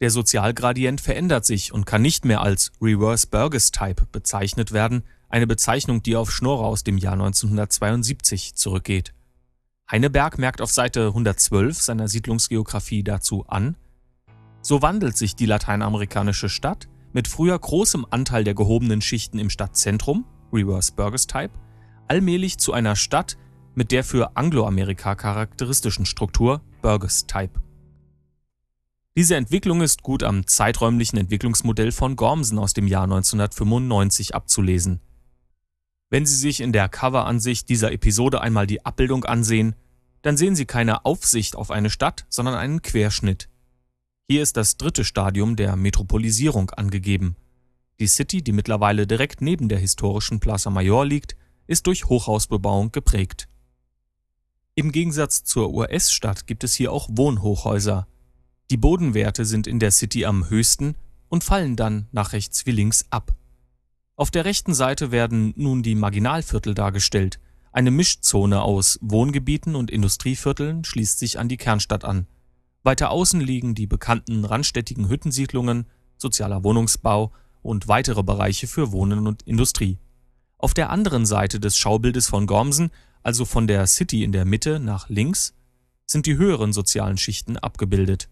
Der 0.00 0.10
Sozialgradient 0.10 1.00
verändert 1.00 1.44
sich 1.44 1.72
und 1.72 1.84
kann 1.84 2.00
nicht 2.00 2.24
mehr 2.24 2.40
als 2.40 2.72
Reverse 2.80 3.26
Burgess 3.26 3.70
Type 3.70 4.06
bezeichnet 4.10 4.72
werden, 4.72 5.02
eine 5.28 5.46
Bezeichnung, 5.46 6.02
die 6.02 6.16
auf 6.16 6.30
Schnorrer 6.32 6.64
aus 6.64 6.84
dem 6.84 6.96
Jahr 6.96 7.14
1972 7.14 8.54
zurückgeht. 8.54 9.12
Heineberg 9.90 10.38
merkt 10.38 10.62
auf 10.62 10.70
Seite 10.70 11.08
112 11.08 11.80
seiner 11.80 12.08
Siedlungsgeographie 12.08 13.02
dazu 13.02 13.44
an, 13.48 13.76
so 14.62 14.82
wandelt 14.82 15.16
sich 15.16 15.36
die 15.36 15.46
lateinamerikanische 15.46 16.48
Stadt 16.48 16.88
mit 17.12 17.28
früher 17.28 17.58
großem 17.58 18.06
Anteil 18.10 18.44
der 18.44 18.54
gehobenen 18.54 19.00
Schichten 19.00 19.38
im 19.38 19.50
Stadtzentrum, 19.50 20.24
Reverse 20.52 20.92
Burgess 20.94 21.26
Type, 21.26 21.50
allmählich 22.08 22.58
zu 22.58 22.72
einer 22.72 22.96
Stadt 22.96 23.36
mit 23.74 23.92
der 23.92 24.04
für 24.04 24.36
Angloamerika 24.36 25.14
charakteristischen 25.14 26.06
Struktur 26.06 26.60
Burgess 26.82 27.26
Type. 27.26 27.60
Diese 29.16 29.36
Entwicklung 29.36 29.82
ist 29.82 30.02
gut 30.02 30.22
am 30.22 30.46
zeiträumlichen 30.46 31.18
Entwicklungsmodell 31.18 31.92
von 31.92 32.16
Gormsen 32.16 32.58
aus 32.58 32.72
dem 32.72 32.86
Jahr 32.86 33.04
1995 33.04 34.34
abzulesen. 34.34 35.00
Wenn 36.10 36.26
Sie 36.26 36.36
sich 36.36 36.60
in 36.60 36.72
der 36.72 36.88
Coveransicht 36.88 37.68
dieser 37.68 37.92
Episode 37.92 38.40
einmal 38.40 38.66
die 38.66 38.84
Abbildung 38.84 39.24
ansehen, 39.24 39.74
dann 40.22 40.36
sehen 40.36 40.56
Sie 40.56 40.66
keine 40.66 41.04
Aufsicht 41.04 41.56
auf 41.56 41.70
eine 41.70 41.90
Stadt, 41.90 42.26
sondern 42.28 42.54
einen 42.54 42.82
Querschnitt. 42.82 43.48
Hier 44.28 44.42
ist 44.42 44.56
das 44.56 44.76
dritte 44.76 45.04
Stadium 45.04 45.56
der 45.56 45.76
Metropolisierung 45.76 46.70
angegeben. 46.70 47.36
Die 47.98 48.06
City, 48.06 48.42
die 48.42 48.52
mittlerweile 48.52 49.06
direkt 49.06 49.40
neben 49.40 49.68
der 49.68 49.78
historischen 49.78 50.40
Plaza 50.40 50.70
Mayor 50.70 51.04
liegt, 51.04 51.36
ist 51.66 51.86
durch 51.86 52.06
Hochhausbebauung 52.06 52.92
geprägt. 52.92 53.48
Im 54.80 54.92
Gegensatz 54.92 55.44
zur 55.44 55.74
US-Stadt 55.74 56.46
gibt 56.46 56.64
es 56.64 56.72
hier 56.72 56.90
auch 56.90 57.06
Wohnhochhäuser. 57.12 58.06
Die 58.70 58.78
Bodenwerte 58.78 59.44
sind 59.44 59.66
in 59.66 59.78
der 59.78 59.90
City 59.90 60.24
am 60.24 60.48
höchsten 60.48 60.94
und 61.28 61.44
fallen 61.44 61.76
dann 61.76 62.08
nach 62.12 62.32
rechts 62.32 62.64
wie 62.64 62.70
links 62.70 63.04
ab. 63.10 63.36
Auf 64.16 64.30
der 64.30 64.46
rechten 64.46 64.72
Seite 64.72 65.10
werden 65.10 65.52
nun 65.54 65.82
die 65.82 65.94
Marginalviertel 65.94 66.72
dargestellt. 66.72 67.40
Eine 67.72 67.90
Mischzone 67.90 68.62
aus 68.62 68.98
Wohngebieten 69.02 69.76
und 69.76 69.90
Industrievierteln 69.90 70.82
schließt 70.82 71.18
sich 71.18 71.38
an 71.38 71.50
die 71.50 71.58
Kernstadt 71.58 72.06
an. 72.06 72.26
Weiter 72.82 73.10
außen 73.10 73.42
liegen 73.42 73.74
die 73.74 73.86
bekannten 73.86 74.46
randstädtigen 74.46 75.10
Hüttensiedlungen, 75.10 75.88
sozialer 76.16 76.64
Wohnungsbau 76.64 77.32
und 77.60 77.86
weitere 77.86 78.22
Bereiche 78.22 78.66
für 78.66 78.92
Wohnen 78.92 79.26
und 79.26 79.42
Industrie. 79.42 79.98
Auf 80.56 80.72
der 80.72 80.88
anderen 80.88 81.26
Seite 81.26 81.60
des 81.60 81.76
Schaubildes 81.76 82.28
von 82.28 82.46
Gormsen, 82.46 82.90
also 83.22 83.44
von 83.44 83.66
der 83.66 83.86
City 83.86 84.24
in 84.24 84.32
der 84.32 84.44
Mitte 84.44 84.80
nach 84.80 85.08
links, 85.08 85.54
sind 86.06 86.26
die 86.26 86.36
höheren 86.36 86.72
sozialen 86.72 87.18
Schichten 87.18 87.56
abgebildet. 87.56 88.28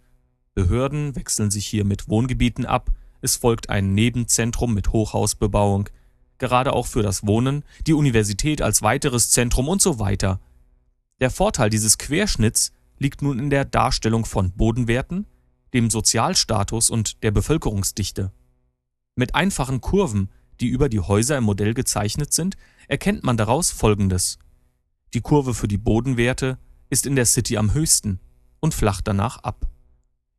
Behörden 0.55 1.15
wechseln 1.15 1.51
sich 1.51 1.67
hier 1.67 1.85
mit 1.85 2.09
Wohngebieten 2.09 2.67
ab, 2.67 2.91
es 3.21 3.37
folgt 3.37 3.69
ein 3.71 3.95
Nebenzentrum 3.95 4.75
mit 4.75 4.93
Hochhausbebauung, 4.93 5.89
gerade 6.39 6.73
auch 6.73 6.87
für 6.87 7.03
das 7.03 7.27
Wohnen, 7.27 7.65
die 7.87 7.93
Universität 7.93 8.63
als 8.63 8.83
weiteres 8.83 9.31
Zentrum 9.31 9.69
und 9.69 9.83
so 9.83 9.99
weiter. 9.99 10.41
Der 11.21 11.31
Vorteil 11.31 11.71
dieses 11.71 11.99
Querschnitts 11.99 12.73
liegt 12.99 13.23
nun 13.23 13.39
in 13.39 13.51
der 13.51 13.65
Darstellung 13.65 14.25
von 14.25 14.53
Bodenwerten, 14.53 15.27
dem 15.73 15.91
Sozialstatus 15.91 16.91
und 16.91 17.23
der 17.23 17.31
Bevölkerungsdichte. 17.31 18.33
Mit 19.15 19.35
einfachen 19.35 19.81
Kurven, 19.81 20.31
die 20.61 20.69
über 20.69 20.89
die 20.89 21.01
Häuser 21.01 21.37
im 21.37 21.45
Modell 21.45 21.75
gezeichnet 21.75 22.33
sind, 22.33 22.57
erkennt 22.87 23.25
man 23.25 23.37
daraus 23.37 23.71
Folgendes. 23.71 24.39
Die 25.15 25.21
Kurve 25.21 25.55
für 25.55 25.69
die 25.69 25.79
Bodenwerte 25.79 26.59
ist 26.91 27.07
in 27.07 27.17
der 27.17 27.27
City 27.27 27.57
am 27.57 27.73
höchsten 27.73 28.21
und 28.61 28.75
flacht 28.75 29.09
danach 29.09 29.39
ab. 29.39 29.71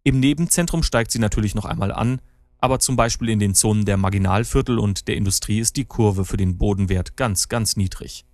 Im 0.03 0.19
Nebenzentrum 0.19 0.84
steigt 0.84 1.12
sie 1.12 1.19
natürlich 1.19 1.55
noch 1.55 1.65
einmal 1.65 1.91
an, 1.91 2.21
aber 2.60 2.79
zum 2.79 2.95
Beispiel 2.95 3.29
in 3.29 3.39
den 3.39 3.55
Zonen 3.55 3.86
der 3.86 3.97
Marginalviertel 3.97 4.79
und 4.79 5.08
der 5.08 5.15
Industrie 5.15 5.60
ist 5.60 5.77
die 5.77 5.86
Kurve 5.86 6.25
für 6.25 6.38
den 6.38 6.58
Bodenwert 6.58 7.15
ganz, 7.15 7.47
ganz 7.47 7.75
niedrig. 7.77 8.25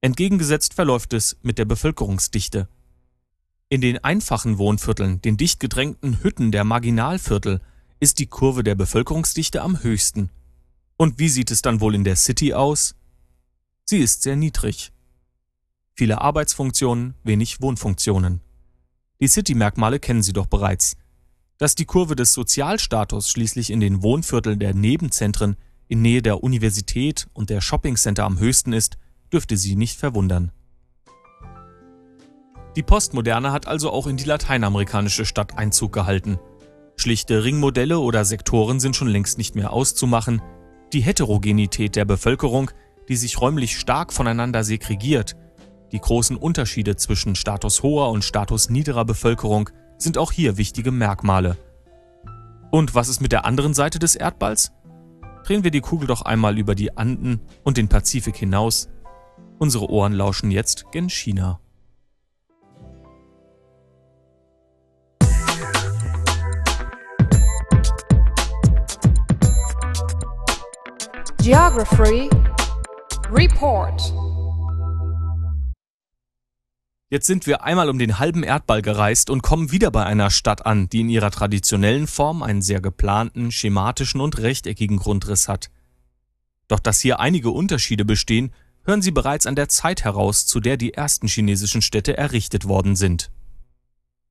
Entgegengesetzt 0.00 0.74
verläuft 0.74 1.12
es 1.12 1.36
mit 1.42 1.58
der 1.58 1.64
Bevölkerungsdichte. 1.64 2.68
In 3.68 3.80
den 3.80 4.02
einfachen 4.04 4.58
Wohnvierteln, 4.58 5.22
den 5.22 5.36
dicht 5.36 5.60
gedrängten 5.60 6.22
Hütten 6.22 6.52
der 6.52 6.64
Marginalviertel, 6.64 7.60
ist 8.00 8.18
die 8.18 8.26
Kurve 8.26 8.64
der 8.64 8.74
Bevölkerungsdichte 8.74 9.62
am 9.62 9.82
höchsten. 9.82 10.30
Und 10.96 11.18
wie 11.18 11.28
sieht 11.28 11.50
es 11.50 11.62
dann 11.62 11.80
wohl 11.80 11.94
in 11.94 12.04
der 12.04 12.16
City 12.16 12.52
aus? 12.52 12.96
Sie 13.84 13.98
ist 13.98 14.22
sehr 14.22 14.36
niedrig. 14.36 14.92
Viele 15.94 16.20
Arbeitsfunktionen, 16.20 17.14
wenig 17.22 17.60
Wohnfunktionen. 17.60 18.40
Die 19.20 19.28
City-Merkmale 19.28 20.00
kennen 20.00 20.22
Sie 20.22 20.32
doch 20.32 20.46
bereits. 20.46 20.96
Dass 21.58 21.74
die 21.74 21.84
Kurve 21.84 22.16
des 22.16 22.32
Sozialstatus 22.32 23.30
schließlich 23.30 23.70
in 23.70 23.80
den 23.80 24.02
Wohnvierteln 24.02 24.58
der 24.58 24.74
Nebenzentren 24.74 25.56
in 25.88 26.02
Nähe 26.02 26.22
der 26.22 26.42
Universität 26.42 27.28
und 27.34 27.50
der 27.50 27.60
Shoppingcenter 27.60 28.24
am 28.24 28.38
höchsten 28.38 28.72
ist, 28.72 28.96
dürfte 29.32 29.56
Sie 29.56 29.76
nicht 29.76 29.98
verwundern. 29.98 30.50
Die 32.74 32.82
Postmoderne 32.82 33.52
hat 33.52 33.66
also 33.66 33.90
auch 33.90 34.06
in 34.06 34.16
die 34.16 34.24
lateinamerikanische 34.24 35.26
Stadt 35.26 35.58
Einzug 35.58 35.92
gehalten. 35.92 36.38
Schlichte 36.96 37.44
Ringmodelle 37.44 37.98
oder 37.98 38.24
Sektoren 38.24 38.80
sind 38.80 38.96
schon 38.96 39.08
längst 39.08 39.36
nicht 39.36 39.54
mehr 39.54 39.72
auszumachen. 39.72 40.40
Die 40.94 41.02
Heterogenität 41.02 41.96
der 41.96 42.06
Bevölkerung, 42.06 42.70
die 43.08 43.16
sich 43.16 43.40
räumlich 43.40 43.78
stark 43.78 44.12
voneinander 44.12 44.64
segregiert, 44.64 45.36
die 45.92 46.00
großen 46.00 46.36
Unterschiede 46.36 46.96
zwischen 46.96 47.34
Status 47.34 47.82
hoher 47.82 48.10
und 48.10 48.24
Status 48.24 48.70
niederer 48.70 49.04
Bevölkerung 49.04 49.68
sind 49.98 50.18
auch 50.18 50.32
hier 50.32 50.56
wichtige 50.56 50.90
Merkmale. 50.90 51.56
Und 52.70 52.94
was 52.94 53.08
ist 53.08 53.20
mit 53.20 53.32
der 53.32 53.44
anderen 53.44 53.74
Seite 53.74 53.98
des 53.98 54.16
Erdballs? 54.16 54.72
Drehen 55.44 55.64
wir 55.64 55.70
die 55.70 55.82
Kugel 55.82 56.06
doch 56.06 56.22
einmal 56.22 56.58
über 56.58 56.74
die 56.74 56.96
Anden 56.96 57.40
und 57.62 57.76
den 57.76 57.88
Pazifik 57.88 58.36
hinaus. 58.36 58.88
Unsere 59.58 59.90
Ohren 59.90 60.14
lauschen 60.14 60.50
jetzt 60.50 60.86
gen 60.92 61.10
China. 61.10 61.60
Geography 71.42 72.30
Report 73.32 74.21
Jetzt 77.12 77.26
sind 77.26 77.46
wir 77.46 77.62
einmal 77.62 77.90
um 77.90 77.98
den 77.98 78.18
halben 78.18 78.42
Erdball 78.42 78.80
gereist 78.80 79.28
und 79.28 79.42
kommen 79.42 79.70
wieder 79.70 79.90
bei 79.90 80.02
einer 80.06 80.30
Stadt 80.30 80.64
an, 80.64 80.88
die 80.88 81.00
in 81.00 81.10
ihrer 81.10 81.30
traditionellen 81.30 82.06
Form 82.06 82.42
einen 82.42 82.62
sehr 82.62 82.80
geplanten, 82.80 83.52
schematischen 83.52 84.22
und 84.22 84.38
rechteckigen 84.38 84.96
Grundriss 84.96 85.46
hat. 85.46 85.70
Doch 86.68 86.78
dass 86.78 87.02
hier 87.02 87.20
einige 87.20 87.50
Unterschiede 87.50 88.06
bestehen, 88.06 88.50
hören 88.84 89.02
Sie 89.02 89.10
bereits 89.10 89.44
an 89.44 89.56
der 89.56 89.68
Zeit 89.68 90.04
heraus, 90.04 90.46
zu 90.46 90.58
der 90.58 90.78
die 90.78 90.94
ersten 90.94 91.28
chinesischen 91.28 91.82
Städte 91.82 92.16
errichtet 92.16 92.66
worden 92.66 92.96
sind. 92.96 93.30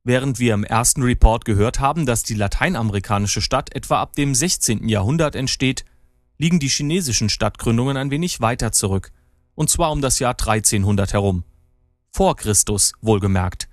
Während 0.03 0.39
wir 0.39 0.55
im 0.55 0.63
ersten 0.63 1.03
Report 1.03 1.45
gehört 1.45 1.79
haben, 1.79 2.07
dass 2.07 2.23
die 2.23 2.33
lateinamerikanische 2.33 3.41
Stadt 3.41 3.75
etwa 3.75 4.01
ab 4.01 4.13
dem 4.15 4.33
16. 4.33 4.89
Jahrhundert 4.89 5.35
entsteht, 5.35 5.85
liegen 6.39 6.57
die 6.57 6.69
chinesischen 6.69 7.29
Stadtgründungen 7.29 7.95
ein 7.95 8.09
wenig 8.09 8.41
weiter 8.41 8.71
zurück, 8.71 9.11
und 9.53 9.69
zwar 9.69 9.91
um 9.91 10.01
das 10.01 10.17
Jahr 10.17 10.33
1300 10.33 11.13
herum 11.13 11.43
vor 12.11 12.35
Christus 12.35 12.93
wohlgemerkt. 13.01 13.67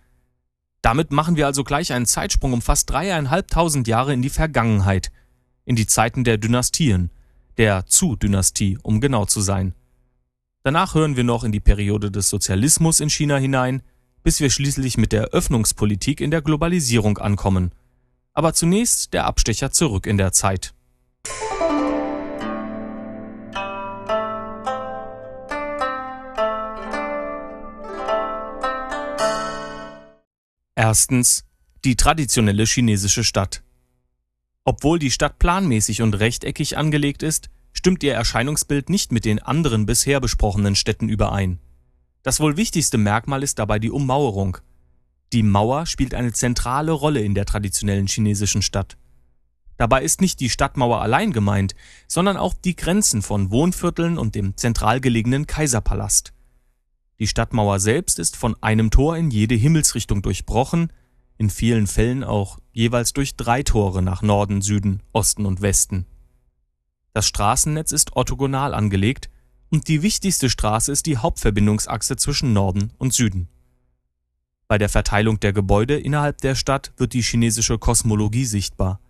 Damit 0.81 1.11
machen 1.11 1.37
wir 1.37 1.47
also 1.47 1.65
gleich 1.65 1.93
einen 1.93 2.07
Zeitsprung 2.07 2.53
um 2.53 2.63
fast 2.63 2.89
dreieinhalbtausend 2.91 3.89
Jahre 3.89 4.15
in 4.15 4.23
die 4.23 4.31
Vergangenheit, 4.31 5.11
in 5.65 5.77
die 5.77 5.87
Zeiten 5.87 6.25
der 6.25 6.39
Dynastien, 6.39 7.11
der 7.57 7.87
Zu-Dynastie, 7.87 8.79
um 8.83 9.01
genau 9.01 9.25
zu 9.25 9.41
sein. 9.41 9.75
Danach 10.63 10.95
hören 10.95 11.17
wir 11.17 11.25
noch 11.25 11.45
in 11.45 11.53
die 11.53 11.61
Periode 11.61 12.11
des 12.11 12.29
Sozialismus 12.29 13.01
in 13.01 13.11
China 13.11 13.37
hinein, 13.37 13.83
bis 14.23 14.41
wir 14.41 14.51
schließlich 14.51 14.99
mit 14.99 15.13
der 15.13 15.29
Öffnungspolitik 15.29 16.21
in 16.21 16.31
der 16.31 16.43
Globalisierung 16.43 17.19
ankommen. 17.19 17.73
Aber 18.33 18.55
zunächst 18.55 19.15
der 19.15 19.25
Abstecher 19.25 19.73
zurück 19.73 20.07
in 20.07 20.17
der 20.17 20.33
Zeit. 20.33 20.75
Erstens 30.79 31.45
die 31.85 31.97
traditionelle 31.97 32.65
chinesische 32.65 33.25
Stadt. 33.25 33.65
Obwohl 34.65 35.01
die 35.01 35.11
Stadt 35.11 35.41
planmäßig 35.41 36.03
und 36.03 36.15
rechteckig 36.15 36.79
angelegt 36.79 37.25
ist, 37.25 37.51
stimmt 37.73 38.05
ihr 38.05 38.15
Erscheinungsbild 38.15 38.89
nicht 38.89 39.11
mit 39.11 39.25
den 39.25 39.43
anderen 39.43 39.87
bisher 39.87 40.21
besprochenen 40.21 40.77
Städten 40.77 41.09
überein. 41.09 41.59
Das 42.23 42.39
wohl 42.39 42.57
wichtigste 42.57 42.97
Merkmal 42.97 43.43
ist 43.43 43.59
dabei 43.59 43.81
die 43.81 43.91
Ummauerung. 43.91 44.59
Die 45.33 45.43
Mauer 45.43 45.85
spielt 45.85 46.15
eine 46.15 46.33
zentrale 46.33 46.93
Rolle 46.93 47.23
in 47.23 47.35
der 47.35 47.45
traditionellen 47.45 48.07
chinesischen 48.07 48.63
Stadt. 48.63 48.97
Dabei 49.79 50.05
ist 50.05 50.21
nicht 50.21 50.39
die 50.39 50.49
Stadtmauer 50.49 51.03
allein 51.03 51.33
gemeint, 51.33 51.75
sondern 52.07 52.37
auch 52.37 52.55
die 52.55 52.77
Grenzen 52.77 53.23
von 53.23 53.51
Wohnvierteln 53.51 54.17
und 54.17 54.37
dem 54.37 54.57
zentral 54.57 55.01
gelegenen 55.01 55.49
Kaiserpalast. 55.49 56.33
Die 57.21 57.27
Stadtmauer 57.27 57.81
selbst 57.81 58.19
ist 58.19 58.37
von 58.37 58.57
einem 58.63 58.91
Tor 58.91 59.17
in 59.17 59.31
jede 59.31 59.57
Himmelsrichtung 59.57 60.23
durchbrochen, 60.23 60.93
in 61.37 61.51
vielen 61.51 61.87
Fällen 61.87 62.25
auch 62.25 62.59
jeweils 62.73 63.13
durch 63.13 63.37
drei 63.37 63.63
Tore 63.63 64.03
nach 64.03 64.23
Norden, 64.23 64.63
Süden, 64.63 65.03
Osten 65.13 65.47
und 65.47 65.61
Westen. 65.61 66.07
Das 67.13 67.27
Straßennetz 67.27 67.91
ist 67.93 68.15
orthogonal 68.15 68.75
angelegt 68.75 69.31
und 69.71 69.89
die 69.89 70.03
wichtigste 70.03 70.49
Straße 70.49 70.93
ist 70.93 71.07
die 71.07 71.17
Hauptverbindungsachse 71.17 72.17
zwischen 72.17 72.53
Norden 72.53 72.93
und 72.99 73.13
Süden. 73.13 73.49
Bei 74.69 74.79
der 74.79 74.89
Verteilung 74.89 75.41
der 75.41 75.53
Gebäude 75.53 75.99
innerhalb 75.99 76.39
der 76.39 76.55
Stadt 76.55 76.93
wird 76.97 77.15
die 77.15 77.23
chinesische 77.23 77.79
Kosmologie 77.79 78.45
sichtbar. 78.45 79.01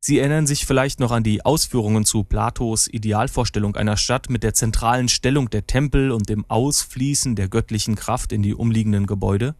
Sie 0.00 0.18
erinnern 0.18 0.46
sich 0.46 0.64
vielleicht 0.64 1.00
noch 1.00 1.10
an 1.10 1.24
die 1.24 1.44
Ausführungen 1.44 2.04
zu 2.04 2.22
Platos 2.22 2.86
Idealvorstellung 2.88 3.74
einer 3.74 3.96
Stadt 3.96 4.30
mit 4.30 4.42
der 4.42 4.54
zentralen 4.54 5.08
Stellung 5.08 5.50
der 5.50 5.66
Tempel 5.66 6.12
und 6.12 6.28
dem 6.28 6.44
Ausfließen 6.48 7.34
der 7.34 7.48
göttlichen 7.48 7.96
Kraft 7.96 8.32
in 8.32 8.42
die 8.42 8.54
umliegenden 8.54 9.06
Gebäude? 9.06 9.56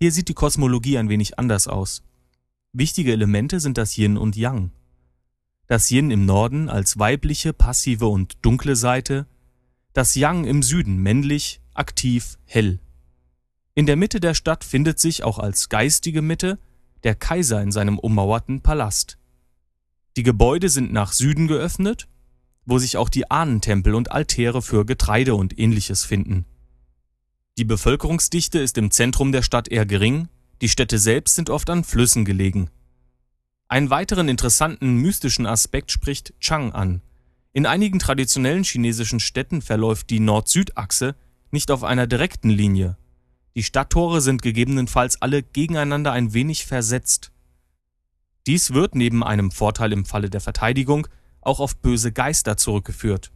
Hier 0.00 0.12
sieht 0.12 0.28
die 0.28 0.34
Kosmologie 0.34 0.96
ein 0.96 1.08
wenig 1.08 1.38
anders 1.38 1.68
aus. 1.68 2.02
Wichtige 2.72 3.12
Elemente 3.12 3.60
sind 3.60 3.76
das 3.76 3.98
Yin 3.98 4.16
und 4.16 4.36
Yang. 4.36 4.70
Das 5.66 5.90
Yin 5.90 6.10
im 6.10 6.24
Norden 6.24 6.70
als 6.70 6.98
weibliche, 6.98 7.52
passive 7.52 8.06
und 8.06 8.38
dunkle 8.42 8.76
Seite, 8.76 9.26
das 9.92 10.14
Yang 10.14 10.44
im 10.44 10.62
Süden 10.62 10.96
männlich, 10.98 11.60
aktiv, 11.74 12.38
hell. 12.46 12.80
In 13.74 13.86
der 13.86 13.96
Mitte 13.96 14.20
der 14.20 14.34
Stadt 14.34 14.64
findet 14.64 14.98
sich 14.98 15.22
auch 15.22 15.38
als 15.38 15.68
geistige 15.68 16.22
Mitte 16.22 16.58
der 17.04 17.14
Kaiser 17.14 17.62
in 17.62 17.72
seinem 17.72 17.98
ummauerten 17.98 18.62
Palast. 18.62 19.18
Die 20.16 20.22
Gebäude 20.22 20.68
sind 20.68 20.92
nach 20.92 21.12
Süden 21.12 21.46
geöffnet, 21.46 22.08
wo 22.64 22.78
sich 22.78 22.96
auch 22.96 23.08
die 23.08 23.30
Ahnentempel 23.30 23.94
und 23.94 24.12
Altäre 24.12 24.62
für 24.62 24.84
Getreide 24.84 25.34
und 25.34 25.58
ähnliches 25.58 26.04
finden. 26.04 26.44
Die 27.56 27.64
Bevölkerungsdichte 27.64 28.58
ist 28.58 28.78
im 28.78 28.90
Zentrum 28.90 29.32
der 29.32 29.42
Stadt 29.42 29.68
eher 29.68 29.86
gering, 29.86 30.28
die 30.60 30.68
Städte 30.68 30.98
selbst 30.98 31.36
sind 31.36 31.50
oft 31.50 31.70
an 31.70 31.84
Flüssen 31.84 32.24
gelegen. 32.24 32.70
Einen 33.68 33.90
weiteren 33.90 34.28
interessanten 34.28 34.96
mystischen 34.96 35.46
Aspekt 35.46 35.92
spricht 35.92 36.34
Chang 36.40 36.72
an. 36.72 37.02
In 37.52 37.66
einigen 37.66 37.98
traditionellen 37.98 38.64
chinesischen 38.64 39.20
Städten 39.20 39.62
verläuft 39.62 40.10
die 40.10 40.20
Nord-Süd-Achse 40.20 41.16
nicht 41.50 41.70
auf 41.70 41.84
einer 41.84 42.06
direkten 42.06 42.50
Linie, 42.50 42.96
die 43.54 43.62
Stadttore 43.62 44.20
sind 44.20 44.42
gegebenenfalls 44.42 45.20
alle 45.20 45.42
gegeneinander 45.42 46.12
ein 46.12 46.32
wenig 46.34 46.66
versetzt. 46.66 47.32
Dies 48.46 48.72
wird 48.72 48.94
neben 48.94 49.22
einem 49.22 49.50
Vorteil 49.50 49.92
im 49.92 50.04
Falle 50.04 50.30
der 50.30 50.40
Verteidigung 50.40 51.06
auch 51.40 51.60
auf 51.60 51.76
böse 51.76 52.12
Geister 52.12 52.56
zurückgeführt. 52.56 53.30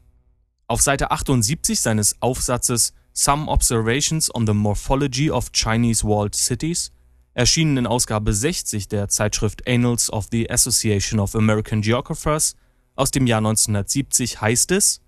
Auf 0.68 0.80
Seite 0.80 1.10
78 1.10 1.80
seines 1.80 2.20
Aufsatzes 2.22 2.94
Some 3.12 3.46
Observations 3.50 4.34
on 4.34 4.46
the 4.46 4.54
Morphology 4.54 5.30
of 5.30 5.52
Chinese 5.52 6.02
Walled 6.02 6.34
Cities, 6.34 6.92
erschienen 7.34 7.76
in 7.76 7.86
Ausgabe 7.86 8.32
60 8.32 8.88
der 8.88 9.08
Zeitschrift 9.08 9.68
Annals 9.68 10.10
of 10.10 10.28
the 10.30 10.50
Association 10.50 11.20
of 11.20 11.34
American 11.34 11.82
Geographers 11.82 12.56
aus 12.94 13.10
dem 13.10 13.26
Jahr 13.26 13.38
1970 13.38 14.40
heißt 14.40 14.70
es, 14.72 15.01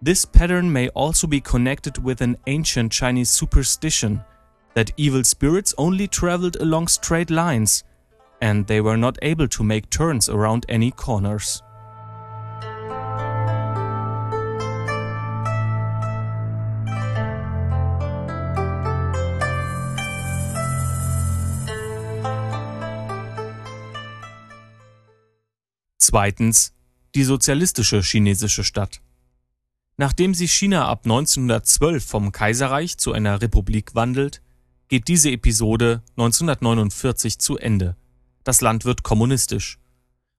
This 0.00 0.24
pattern 0.24 0.72
may 0.72 0.88
also 0.90 1.26
be 1.26 1.40
connected 1.40 1.98
with 1.98 2.20
an 2.20 2.36
ancient 2.46 2.92
Chinese 2.92 3.30
superstition 3.30 4.22
that 4.74 4.92
evil 4.96 5.24
spirits 5.24 5.74
only 5.76 6.06
traveled 6.06 6.54
along 6.56 6.86
straight 6.86 7.30
lines 7.30 7.82
and 8.40 8.64
they 8.68 8.80
were 8.80 8.96
not 8.96 9.18
able 9.22 9.48
to 9.48 9.64
make 9.64 9.90
turns 9.90 10.28
around 10.28 10.64
any 10.68 10.92
corners. 10.92 11.62
Zweitens 26.00 26.72
die 27.16 27.24
sozialistische 27.24 28.00
chinesische 28.02 28.62
Stadt. 28.62 29.00
Nachdem 30.00 30.32
sich 30.32 30.52
China 30.52 30.86
ab 30.86 31.00
1912 31.04 32.04
vom 32.04 32.30
Kaiserreich 32.30 32.98
zu 32.98 33.12
einer 33.12 33.42
Republik 33.42 33.96
wandelt, 33.96 34.42
geht 34.86 35.08
diese 35.08 35.32
Episode 35.32 36.04
1949 36.10 37.40
zu 37.40 37.58
Ende. 37.58 37.96
Das 38.44 38.60
Land 38.60 38.84
wird 38.84 39.02
kommunistisch. 39.02 39.80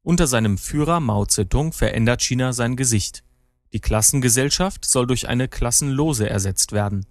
Unter 0.02 0.28
seinem 0.28 0.58
Führer 0.58 1.02
Mao 1.02 1.26
Zedong 1.26 1.74
verändert 1.74 2.24
China 2.24 2.54
sein 2.54 2.78
Gesicht. 2.78 3.26
Die 3.74 3.82
Klassengesellschaft 3.82 4.86
soll 4.86 5.06
durch 5.06 5.28
eine 5.28 5.50
klassenlose 5.50 6.30
ersetzt 6.30 6.72
werden. 6.72 7.06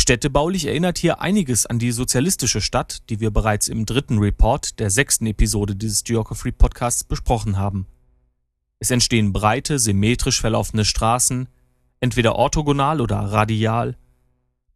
Städtebaulich 0.00 0.64
erinnert 0.64 0.96
hier 0.96 1.20
einiges 1.20 1.66
an 1.66 1.78
die 1.78 1.92
sozialistische 1.92 2.62
Stadt, 2.62 3.02
die 3.10 3.20
wir 3.20 3.30
bereits 3.30 3.68
im 3.68 3.84
dritten 3.84 4.18
Report 4.18 4.80
der 4.80 4.88
sechsten 4.88 5.26
Episode 5.26 5.76
dieses 5.76 6.04
Geography 6.04 6.52
Podcasts 6.52 7.04
besprochen 7.04 7.58
haben. 7.58 7.86
Es 8.78 8.90
entstehen 8.90 9.34
breite, 9.34 9.78
symmetrisch 9.78 10.40
verlaufende 10.40 10.86
Straßen, 10.86 11.48
entweder 12.00 12.36
orthogonal 12.36 13.00
oder 13.00 13.18
radial, 13.18 13.96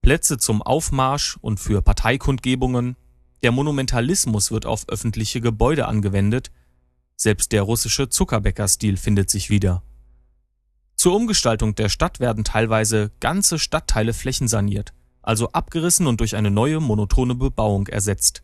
Plätze 0.02 0.38
zum 0.38 0.62
Aufmarsch 0.62 1.36
und 1.40 1.60
für 1.60 1.82
Parteikundgebungen, 1.82 2.96
der 3.42 3.52
Monumentalismus 3.52 4.50
wird 4.50 4.66
auf 4.66 4.88
öffentliche 4.88 5.40
Gebäude 5.40 5.86
angewendet, 5.86 6.50
selbst 7.16 7.52
der 7.52 7.62
russische 7.62 8.08
Zuckerbäckerstil 8.08 8.96
findet 8.96 9.28
sich 9.28 9.50
wieder. 9.50 9.82
Zur 10.96 11.14
Umgestaltung 11.14 11.74
der 11.74 11.88
Stadt 11.88 12.20
werden 12.20 12.44
teilweise 12.44 13.10
ganze 13.20 13.58
Stadtteile 13.58 14.12
flächensaniert, 14.12 14.92
also 15.22 15.50
abgerissen 15.52 16.06
und 16.06 16.20
durch 16.20 16.36
eine 16.36 16.50
neue 16.50 16.80
monotone 16.80 17.34
Bebauung 17.34 17.86
ersetzt. 17.86 18.42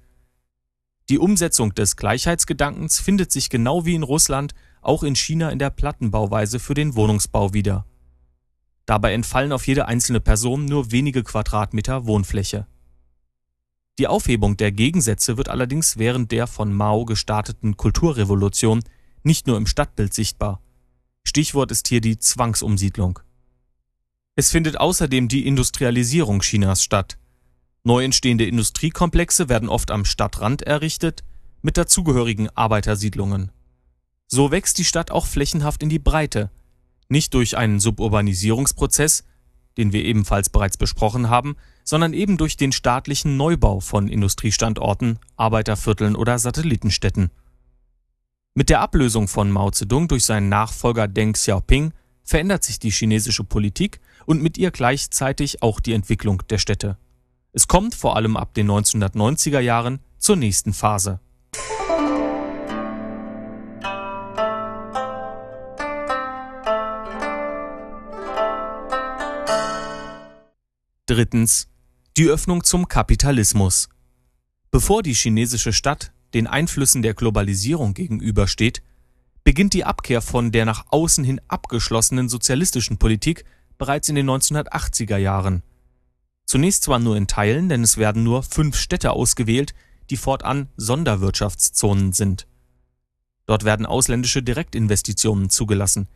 Die 1.08 1.18
Umsetzung 1.18 1.74
des 1.74 1.96
Gleichheitsgedankens 1.96 2.98
findet 2.98 3.30
sich 3.30 3.48
genau 3.48 3.86
wie 3.86 3.94
in 3.94 4.02
Russland 4.02 4.54
auch 4.82 5.02
in 5.02 5.16
China 5.16 5.50
in 5.50 5.58
der 5.58 5.70
Plattenbauweise 5.70 6.58
für 6.58 6.74
den 6.74 6.96
Wohnungsbau 6.96 7.52
wieder. 7.52 7.86
Dabei 8.86 9.12
entfallen 9.12 9.52
auf 9.52 9.66
jede 9.66 9.86
einzelne 9.86 10.20
Person 10.20 10.64
nur 10.64 10.92
wenige 10.92 11.24
Quadratmeter 11.24 12.06
Wohnfläche. 12.06 12.66
Die 13.98 14.06
Aufhebung 14.06 14.56
der 14.56 14.72
Gegensätze 14.72 15.36
wird 15.36 15.48
allerdings 15.48 15.98
während 15.98 16.30
der 16.30 16.46
von 16.46 16.72
Mao 16.72 17.04
gestarteten 17.04 17.76
Kulturrevolution 17.76 18.82
nicht 19.22 19.46
nur 19.46 19.56
im 19.56 19.66
Stadtbild 19.66 20.14
sichtbar. 20.14 20.60
Stichwort 21.24 21.72
ist 21.72 21.88
hier 21.88 22.00
die 22.00 22.18
Zwangsumsiedlung. 22.18 23.18
Es 24.36 24.50
findet 24.50 24.78
außerdem 24.78 25.28
die 25.28 25.46
Industrialisierung 25.46 26.40
Chinas 26.40 26.82
statt. 26.82 27.18
Neu 27.82 28.04
entstehende 28.04 28.46
Industriekomplexe 28.46 29.48
werden 29.48 29.68
oft 29.68 29.90
am 29.90 30.04
Stadtrand 30.04 30.62
errichtet, 30.62 31.24
mit 31.62 31.76
dazugehörigen 31.76 32.50
Arbeitersiedlungen. 32.54 33.50
So 34.28 34.50
wächst 34.50 34.78
die 34.78 34.84
Stadt 34.84 35.10
auch 35.10 35.26
flächenhaft 35.26 35.82
in 35.82 35.88
die 35.88 35.98
Breite, 35.98 36.50
nicht 37.08 37.34
durch 37.34 37.56
einen 37.56 37.80
Suburbanisierungsprozess, 37.80 39.24
den 39.76 39.92
wir 39.92 40.04
ebenfalls 40.04 40.48
bereits 40.48 40.76
besprochen 40.76 41.28
haben, 41.28 41.56
sondern 41.84 42.12
eben 42.12 42.36
durch 42.36 42.56
den 42.56 42.72
staatlichen 42.72 43.36
Neubau 43.36 43.80
von 43.80 44.08
Industriestandorten, 44.08 45.18
Arbeitervierteln 45.36 46.16
oder 46.16 46.38
Satellitenstädten. 46.38 47.30
Mit 48.54 48.70
der 48.70 48.80
Ablösung 48.80 49.28
von 49.28 49.50
Mao 49.50 49.70
Zedong 49.70 50.08
durch 50.08 50.24
seinen 50.24 50.48
Nachfolger 50.48 51.08
Deng 51.08 51.34
Xiaoping 51.34 51.92
verändert 52.24 52.64
sich 52.64 52.78
die 52.78 52.90
chinesische 52.90 53.44
Politik 53.44 54.00
und 54.24 54.42
mit 54.42 54.58
ihr 54.58 54.70
gleichzeitig 54.70 55.62
auch 55.62 55.78
die 55.78 55.92
Entwicklung 55.92 56.42
der 56.48 56.58
Städte. 56.58 56.96
Es 57.52 57.68
kommt 57.68 57.94
vor 57.94 58.16
allem 58.16 58.36
ab 58.36 58.54
den 58.54 58.70
1990er 58.70 59.60
Jahren 59.60 60.00
zur 60.18 60.36
nächsten 60.36 60.72
Phase. 60.72 61.20
Drittens 71.08 71.68
die 72.16 72.26
Öffnung 72.26 72.64
zum 72.64 72.88
Kapitalismus. 72.88 73.88
Bevor 74.72 75.04
die 75.04 75.14
chinesische 75.14 75.72
Stadt 75.72 76.12
den 76.34 76.48
Einflüssen 76.48 77.00
der 77.00 77.14
Globalisierung 77.14 77.94
gegenübersteht, 77.94 78.82
beginnt 79.44 79.72
die 79.74 79.84
Abkehr 79.84 80.20
von 80.20 80.50
der 80.50 80.64
nach 80.64 80.86
außen 80.88 81.22
hin 81.22 81.40
abgeschlossenen 81.46 82.28
sozialistischen 82.28 82.98
Politik 82.98 83.44
bereits 83.78 84.08
in 84.08 84.16
den 84.16 84.28
1980er 84.28 85.16
Jahren. 85.16 85.62
Zunächst 86.44 86.82
zwar 86.82 86.98
nur 86.98 87.16
in 87.16 87.28
Teilen, 87.28 87.68
denn 87.68 87.84
es 87.84 87.98
werden 87.98 88.24
nur 88.24 88.42
fünf 88.42 88.76
Städte 88.76 89.12
ausgewählt, 89.12 89.74
die 90.10 90.16
fortan 90.16 90.70
Sonderwirtschaftszonen 90.76 92.14
sind. 92.14 92.48
Dort 93.46 93.62
werden 93.62 93.86
ausländische 93.86 94.42
Direktinvestitionen 94.42 95.50
zugelassen. 95.50 96.08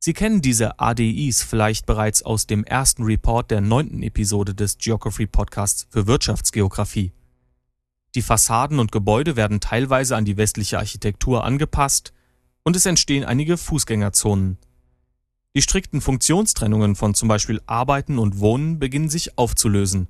Sie 0.00 0.12
kennen 0.12 0.40
diese 0.40 0.78
ADIs 0.78 1.42
vielleicht 1.42 1.84
bereits 1.84 2.22
aus 2.22 2.46
dem 2.46 2.62
ersten 2.62 3.02
Report 3.02 3.50
der 3.50 3.60
neunten 3.60 4.02
Episode 4.02 4.54
des 4.54 4.78
Geography 4.78 5.26
Podcasts 5.26 5.88
für 5.90 6.06
Wirtschaftsgeographie. 6.06 7.12
Die 8.14 8.22
Fassaden 8.22 8.78
und 8.78 8.92
Gebäude 8.92 9.34
werden 9.34 9.60
teilweise 9.60 10.16
an 10.16 10.24
die 10.24 10.36
westliche 10.36 10.78
Architektur 10.78 11.42
angepasst 11.42 12.12
und 12.62 12.76
es 12.76 12.86
entstehen 12.86 13.24
einige 13.24 13.56
Fußgängerzonen. 13.56 14.58
Die 15.56 15.62
strikten 15.62 16.00
Funktionstrennungen 16.00 16.94
von 16.94 17.14
zum 17.14 17.28
Beispiel 17.28 17.60
Arbeiten 17.66 18.18
und 18.18 18.38
Wohnen 18.38 18.78
beginnen 18.78 19.08
sich 19.08 19.36
aufzulösen. 19.36 20.06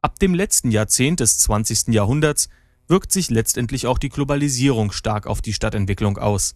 Ab 0.00 0.20
dem 0.20 0.32
letzten 0.32 0.70
Jahrzehnt 0.70 1.18
des 1.18 1.38
20. 1.38 1.88
Jahrhunderts 1.88 2.48
wirkt 2.86 3.10
sich 3.10 3.30
letztendlich 3.30 3.88
auch 3.88 3.98
die 3.98 4.10
Globalisierung 4.10 4.92
stark 4.92 5.26
auf 5.26 5.42
die 5.42 5.52
Stadtentwicklung 5.52 6.18
aus. 6.18 6.54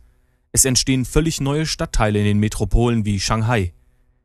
Es 0.52 0.64
entstehen 0.64 1.04
völlig 1.04 1.40
neue 1.40 1.66
Stadtteile 1.66 2.18
in 2.18 2.24
den 2.24 2.38
Metropolen 2.38 3.04
wie 3.04 3.20
Shanghai. 3.20 3.72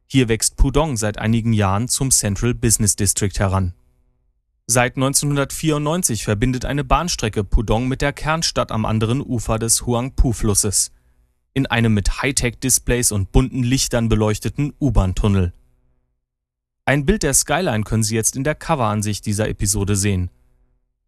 Hier 0.07 0.27
wächst 0.27 0.55
Pudong 0.57 0.97
seit 0.97 1.17
einigen 1.17 1.53
Jahren 1.53 1.87
zum 1.87 2.11
Central 2.11 2.53
Business 2.53 2.95
District 2.95 3.33
heran. 3.37 3.73
Seit 4.67 4.95
1994 4.95 6.23
verbindet 6.23 6.65
eine 6.65 6.83
Bahnstrecke 6.83 7.43
Pudong 7.43 7.87
mit 7.87 8.01
der 8.01 8.13
Kernstadt 8.13 8.71
am 8.71 8.85
anderen 8.85 9.21
Ufer 9.21 9.59
des 9.59 9.85
Huangpu-Flusses. 9.85 10.91
In 11.53 11.67
einem 11.67 11.93
mit 11.93 12.21
Hightech-Displays 12.21 13.11
und 13.11 13.31
bunten 13.31 13.61
Lichtern 13.61 14.09
beleuchteten 14.09 14.73
U-Bahn-Tunnel. 14.81 15.53
Ein 16.85 17.05
Bild 17.05 17.23
der 17.23 17.35
Skyline 17.35 17.83
können 17.83 18.03
Sie 18.03 18.15
jetzt 18.15 18.35
in 18.35 18.43
der 18.43 18.55
Coveransicht 18.55 19.25
dieser 19.25 19.47
Episode 19.49 19.95
sehen. 19.95 20.31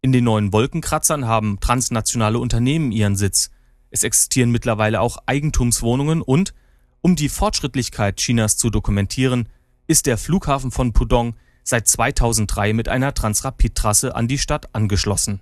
In 0.00 0.12
den 0.12 0.24
neuen 0.24 0.52
Wolkenkratzern 0.52 1.26
haben 1.26 1.58
transnationale 1.58 2.38
Unternehmen 2.38 2.92
ihren 2.92 3.16
Sitz, 3.16 3.50
es 3.90 4.02
existieren 4.02 4.50
mittlerweile 4.50 5.00
auch 5.00 5.18
Eigentumswohnungen 5.26 6.22
und, 6.22 6.54
um 7.00 7.16
die 7.16 7.28
Fortschrittlichkeit 7.28 8.16
Chinas 8.16 8.56
zu 8.56 8.70
dokumentieren, 8.70 9.48
ist 9.86 10.06
der 10.06 10.18
Flughafen 10.18 10.70
von 10.70 10.92
Pudong 10.92 11.36
seit 11.64 11.86
2003 11.86 12.72
mit 12.72 12.88
einer 12.88 13.14
Transrapid-Trasse 13.14 14.14
an 14.14 14.28
die 14.28 14.38
Stadt 14.38 14.74
angeschlossen. 14.74 15.40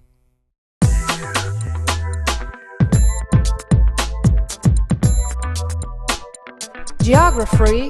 Geography 6.99 7.89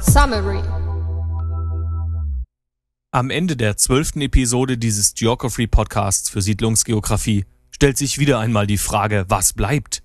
Summary 0.00 0.62
Am 3.10 3.28
Ende 3.28 3.56
der 3.56 3.76
zwölften 3.76 4.22
Episode 4.22 4.78
dieses 4.78 5.12
Geography 5.14 5.66
Podcasts 5.66 6.30
für 6.30 6.40
Siedlungsgeografie 6.40 7.44
stellt 7.76 7.98
sich 7.98 8.16
wieder 8.16 8.38
einmal 8.38 8.66
die 8.66 8.78
Frage, 8.78 9.26
was 9.28 9.52
bleibt? 9.52 10.02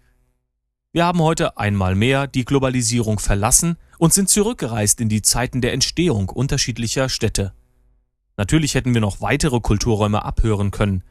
Wir 0.92 1.06
haben 1.06 1.22
heute 1.22 1.58
einmal 1.58 1.96
mehr 1.96 2.28
die 2.28 2.44
Globalisierung 2.44 3.18
verlassen 3.18 3.78
und 3.98 4.12
sind 4.12 4.28
zurückgereist 4.28 5.00
in 5.00 5.08
die 5.08 5.22
Zeiten 5.22 5.62
der 5.62 5.72
Entstehung 5.72 6.28
unterschiedlicher 6.28 7.08
Städte. 7.08 7.54
Natürlich 8.36 8.76
hätten 8.76 8.94
wir 8.94 9.00
noch 9.00 9.22
weitere 9.22 9.62
Kulturräume 9.62 10.26
abhören 10.26 10.72
können. 10.72 11.06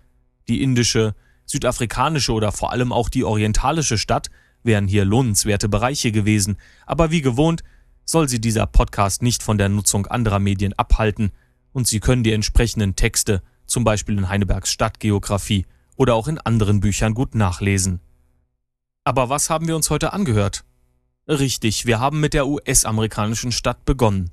Die 0.49 0.63
indische, 0.63 1.15
südafrikanische 1.47 2.35
oder 2.35 2.53
vor 2.53 2.73
allem 2.73 2.93
auch 2.93 3.09
die 3.09 3.25
orientalische 3.25 3.97
Stadt 3.97 4.29
wären 4.63 4.87
hier 4.87 5.07
lohnenswerte 5.07 5.71
Bereiche 5.71 6.13
gewesen, 6.13 6.59
aber 6.85 7.11
wie 7.11 7.23
gewohnt 7.23 7.63
soll 8.05 8.29
sie 8.29 8.39
dieser 8.39 8.67
Podcast 8.67 9.23
nicht 9.23 9.43
von 9.43 9.57
der 9.57 9.71
Nutzung 9.71 10.07
anderer 10.09 10.41
Medien 10.41 10.75
abhalten 10.75 11.33
und 11.73 11.87
Sie 11.87 12.01
können 12.01 12.23
die 12.23 12.35
entsprechenden 12.35 12.97
Texte, 12.97 13.43
zum 13.65 13.83
Beispiel 13.83 14.19
in 14.19 14.29
Heinebergs 14.29 14.71
Stadtgeografie, 14.71 15.65
oder 16.01 16.15
auch 16.15 16.29
in 16.29 16.39
anderen 16.39 16.81
Büchern 16.81 17.13
gut 17.13 17.35
nachlesen. 17.35 18.01
Aber 19.05 19.29
was 19.29 19.51
haben 19.51 19.69
wir 19.69 19.77
uns 19.77 19.91
heute 19.91 20.15
angehört? 20.15 20.65
Richtig, 21.29 21.85
wir 21.85 22.01
haben 22.01 22.21
mit 22.21 22.33
der 22.33 22.47
US-amerikanischen 22.47 23.53
Stadt 23.53 23.85
begonnen. 23.85 24.31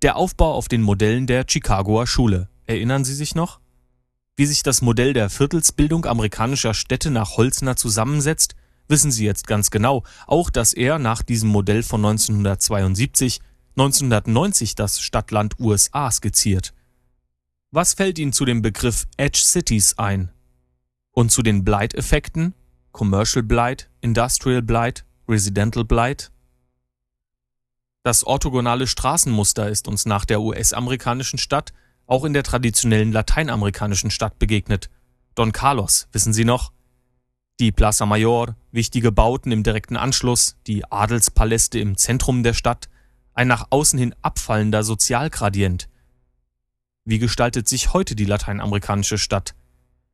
Der 0.00 0.16
Aufbau 0.16 0.54
auf 0.54 0.68
den 0.68 0.80
Modellen 0.80 1.26
der 1.26 1.44
Chicagoer 1.46 2.06
Schule. 2.06 2.48
Erinnern 2.64 3.04
Sie 3.04 3.14
sich 3.14 3.34
noch? 3.34 3.60
Wie 4.34 4.46
sich 4.46 4.62
das 4.62 4.80
Modell 4.80 5.12
der 5.12 5.28
Viertelsbildung 5.28 6.06
amerikanischer 6.06 6.72
Städte 6.72 7.10
nach 7.10 7.36
Holzner 7.36 7.76
zusammensetzt, 7.76 8.54
wissen 8.88 9.10
Sie 9.10 9.26
jetzt 9.26 9.46
ganz 9.46 9.70
genau, 9.70 10.04
auch 10.26 10.48
dass 10.48 10.72
er 10.72 10.98
nach 10.98 11.20
diesem 11.20 11.50
Modell 11.50 11.82
von 11.82 12.02
1972 12.02 13.40
1990 13.76 14.74
das 14.74 15.02
Stadtland 15.02 15.60
USA 15.60 16.10
skizziert. 16.10 16.72
Was 17.72 17.92
fällt 17.92 18.18
Ihnen 18.18 18.32
zu 18.32 18.46
dem 18.46 18.62
Begriff 18.62 19.06
Edge 19.18 19.42
Cities 19.44 19.98
ein? 19.98 20.30
Und 21.12 21.30
zu 21.30 21.42
den 21.42 21.64
Blight-Effekten, 21.64 22.54
Commercial 22.92 23.42
Blight, 23.42 23.88
Industrial 24.00 24.62
Blight, 24.62 25.04
Residential 25.28 25.84
Blight. 25.84 26.30
Das 28.02 28.24
orthogonale 28.24 28.86
Straßenmuster 28.86 29.68
ist 29.68 29.88
uns 29.88 30.06
nach 30.06 30.24
der 30.24 30.40
US-amerikanischen 30.40 31.38
Stadt 31.38 31.72
auch 32.06 32.24
in 32.24 32.32
der 32.32 32.42
traditionellen 32.42 33.12
lateinamerikanischen 33.12 34.10
Stadt 34.10 34.38
begegnet. 34.38 34.90
Don 35.36 35.52
Carlos, 35.52 36.08
wissen 36.12 36.32
Sie 36.32 36.44
noch? 36.44 36.72
Die 37.60 37.72
Plaza 37.72 38.06
Mayor, 38.06 38.56
wichtige 38.72 39.12
Bauten 39.12 39.52
im 39.52 39.62
direkten 39.62 39.96
Anschluss, 39.96 40.56
die 40.66 40.90
Adelspaläste 40.90 41.78
im 41.78 41.96
Zentrum 41.96 42.42
der 42.42 42.54
Stadt, 42.54 42.88
ein 43.34 43.48
nach 43.48 43.68
außen 43.70 43.98
hin 43.98 44.14
abfallender 44.22 44.82
Sozialgradient. 44.82 45.88
Wie 47.04 47.18
gestaltet 47.18 47.68
sich 47.68 47.92
heute 47.92 48.16
die 48.16 48.24
lateinamerikanische 48.24 49.18
Stadt? 49.18 49.54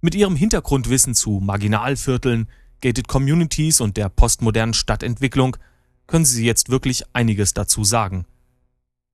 Mit 0.02 0.14
ihrem 0.14 0.36
Hintergrundwissen 0.36 1.14
zu 1.14 1.40
Marginalvierteln, 1.42 2.48
Gated 2.82 3.08
Communities 3.08 3.80
und 3.80 3.96
der 3.96 4.10
postmodernen 4.10 4.74
Stadtentwicklung 4.74 5.56
können 6.06 6.26
Sie 6.26 6.44
jetzt 6.44 6.68
wirklich 6.68 7.04
einiges 7.14 7.54
dazu 7.54 7.82
sagen. 7.82 8.26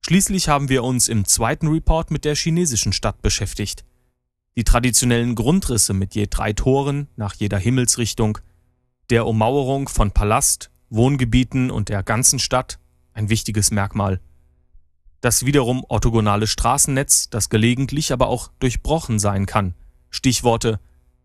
Schließlich 0.05 0.49
haben 0.49 0.69
wir 0.69 0.83
uns 0.83 1.07
im 1.07 1.25
zweiten 1.25 1.69
Report 1.69 2.11
mit 2.11 2.25
der 2.25 2.35
chinesischen 2.35 2.93
Stadt 2.93 3.23
beschäftigt. 3.23 3.85
Die 4.57 4.65
traditionellen 4.65 5.37
Grundrisse 5.37 5.95
mit 5.95 6.17
je 6.17 6.27
drei 6.29 6.53
Toren 6.53 7.07
nach 7.17 7.35
jeder 7.35 7.59
Himmelsrichtung, 7.59 8.39
der 9.09 9.27
Ummauerung 9.27 9.89
von 9.89 10.11
Palast, 10.11 10.71
Wohngebieten 10.91 11.71
und 11.71 11.89
der 11.89 12.03
ganzen 12.03 12.41
Stadt, 12.41 12.81
ein 13.15 13.29
wichtiges 13.29 13.71
Merkmal. 13.71 14.21
Das 15.21 15.47
wiederum 15.47 15.85
orthogonale 15.89 16.49
Straßennetz, 16.49 17.31
das 17.31 17.49
gelegentlich 17.49 18.13
aber 18.13 18.27
auch 18.27 18.51
durchbrochen 18.59 19.21
sein 19.21 19.47
kann, 19.47 19.75
Stichworte 20.13 20.79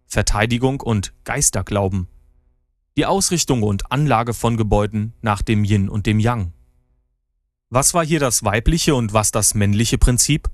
Verteidigung 0.07 0.79
und 0.79 1.13
Geisterglauben. 1.25 2.07
Die 2.95 3.05
Ausrichtung 3.05 3.61
und 3.61 3.91
Anlage 3.91 4.33
von 4.33 4.55
Gebäuden 4.57 5.13
nach 5.21 5.41
dem 5.41 5.65
Yin 5.65 5.89
und 5.89 6.05
dem 6.05 6.19
Yang. 6.19 6.53
Was 7.69 7.93
war 7.93 8.05
hier 8.05 8.21
das 8.21 8.45
weibliche 8.45 8.95
und 8.95 9.13
was 9.13 9.31
das 9.31 9.53
männliche 9.53 9.97
Prinzip? 9.97 10.49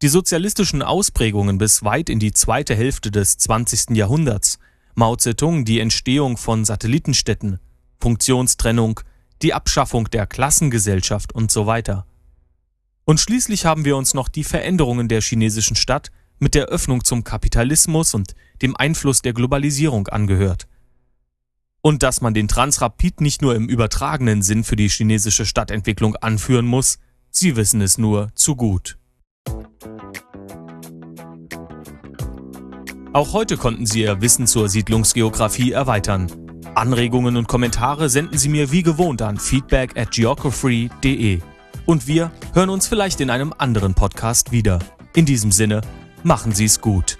Die 0.00 0.08
sozialistischen 0.08 0.82
Ausprägungen 0.82 1.58
bis 1.58 1.84
weit 1.84 2.08
in 2.08 2.18
die 2.18 2.32
zweite 2.32 2.74
Hälfte 2.74 3.10
des 3.10 3.36
20. 3.36 3.90
Jahrhunderts, 3.90 4.58
Mao 4.94 5.14
Zedong 5.16 5.66
die 5.66 5.78
Entstehung 5.78 6.38
von 6.38 6.64
Satellitenstädten, 6.64 7.60
Funktionstrennung, 8.00 9.00
die 9.42 9.52
Abschaffung 9.52 10.08
der 10.08 10.26
Klassengesellschaft 10.26 11.34
und 11.34 11.50
so 11.50 11.66
weiter. 11.66 12.06
Und 13.04 13.20
schließlich 13.20 13.66
haben 13.66 13.84
wir 13.84 13.98
uns 13.98 14.14
noch 14.14 14.28
die 14.28 14.44
Veränderungen 14.44 15.08
der 15.08 15.20
chinesischen 15.20 15.76
Stadt 15.76 16.10
mit 16.40 16.54
der 16.54 16.66
Öffnung 16.66 17.04
zum 17.04 17.22
Kapitalismus 17.22 18.14
und 18.14 18.34
dem 18.62 18.76
Einfluss 18.76 19.22
der 19.22 19.32
Globalisierung 19.32 20.08
angehört. 20.08 20.66
Und 21.82 22.02
dass 22.02 22.20
man 22.20 22.34
den 22.34 22.48
Transrapid 22.48 23.20
nicht 23.20 23.40
nur 23.40 23.54
im 23.54 23.68
übertragenen 23.68 24.42
Sinn 24.42 24.64
für 24.64 24.76
die 24.76 24.88
chinesische 24.88 25.46
Stadtentwicklung 25.46 26.16
anführen 26.16 26.66
muss, 26.66 26.98
Sie 27.30 27.54
wissen 27.54 27.80
es 27.80 27.96
nur 27.96 28.32
zu 28.34 28.56
gut. 28.56 28.98
Auch 33.12 33.32
heute 33.32 33.56
konnten 33.56 33.86
Sie 33.86 34.02
Ihr 34.02 34.20
Wissen 34.20 34.46
zur 34.46 34.68
Siedlungsgeografie 34.68 35.72
erweitern. 35.72 36.30
Anregungen 36.74 37.36
und 37.36 37.48
Kommentare 37.48 38.08
senden 38.08 38.38
Sie 38.38 38.48
mir 38.48 38.70
wie 38.70 38.82
gewohnt 38.82 39.22
an 39.22 39.36
feedback 39.36 39.96
at 39.96 40.12
geography.de. 40.12 41.40
Und 41.86 42.06
wir 42.06 42.30
hören 42.54 42.70
uns 42.70 42.86
vielleicht 42.86 43.20
in 43.20 43.30
einem 43.30 43.52
anderen 43.56 43.94
Podcast 43.94 44.52
wieder. 44.52 44.78
In 45.14 45.26
diesem 45.26 45.50
Sinne, 45.50 45.80
Machen 46.22 46.52
Sie 46.52 46.66
es 46.66 46.80
gut. 46.80 47.16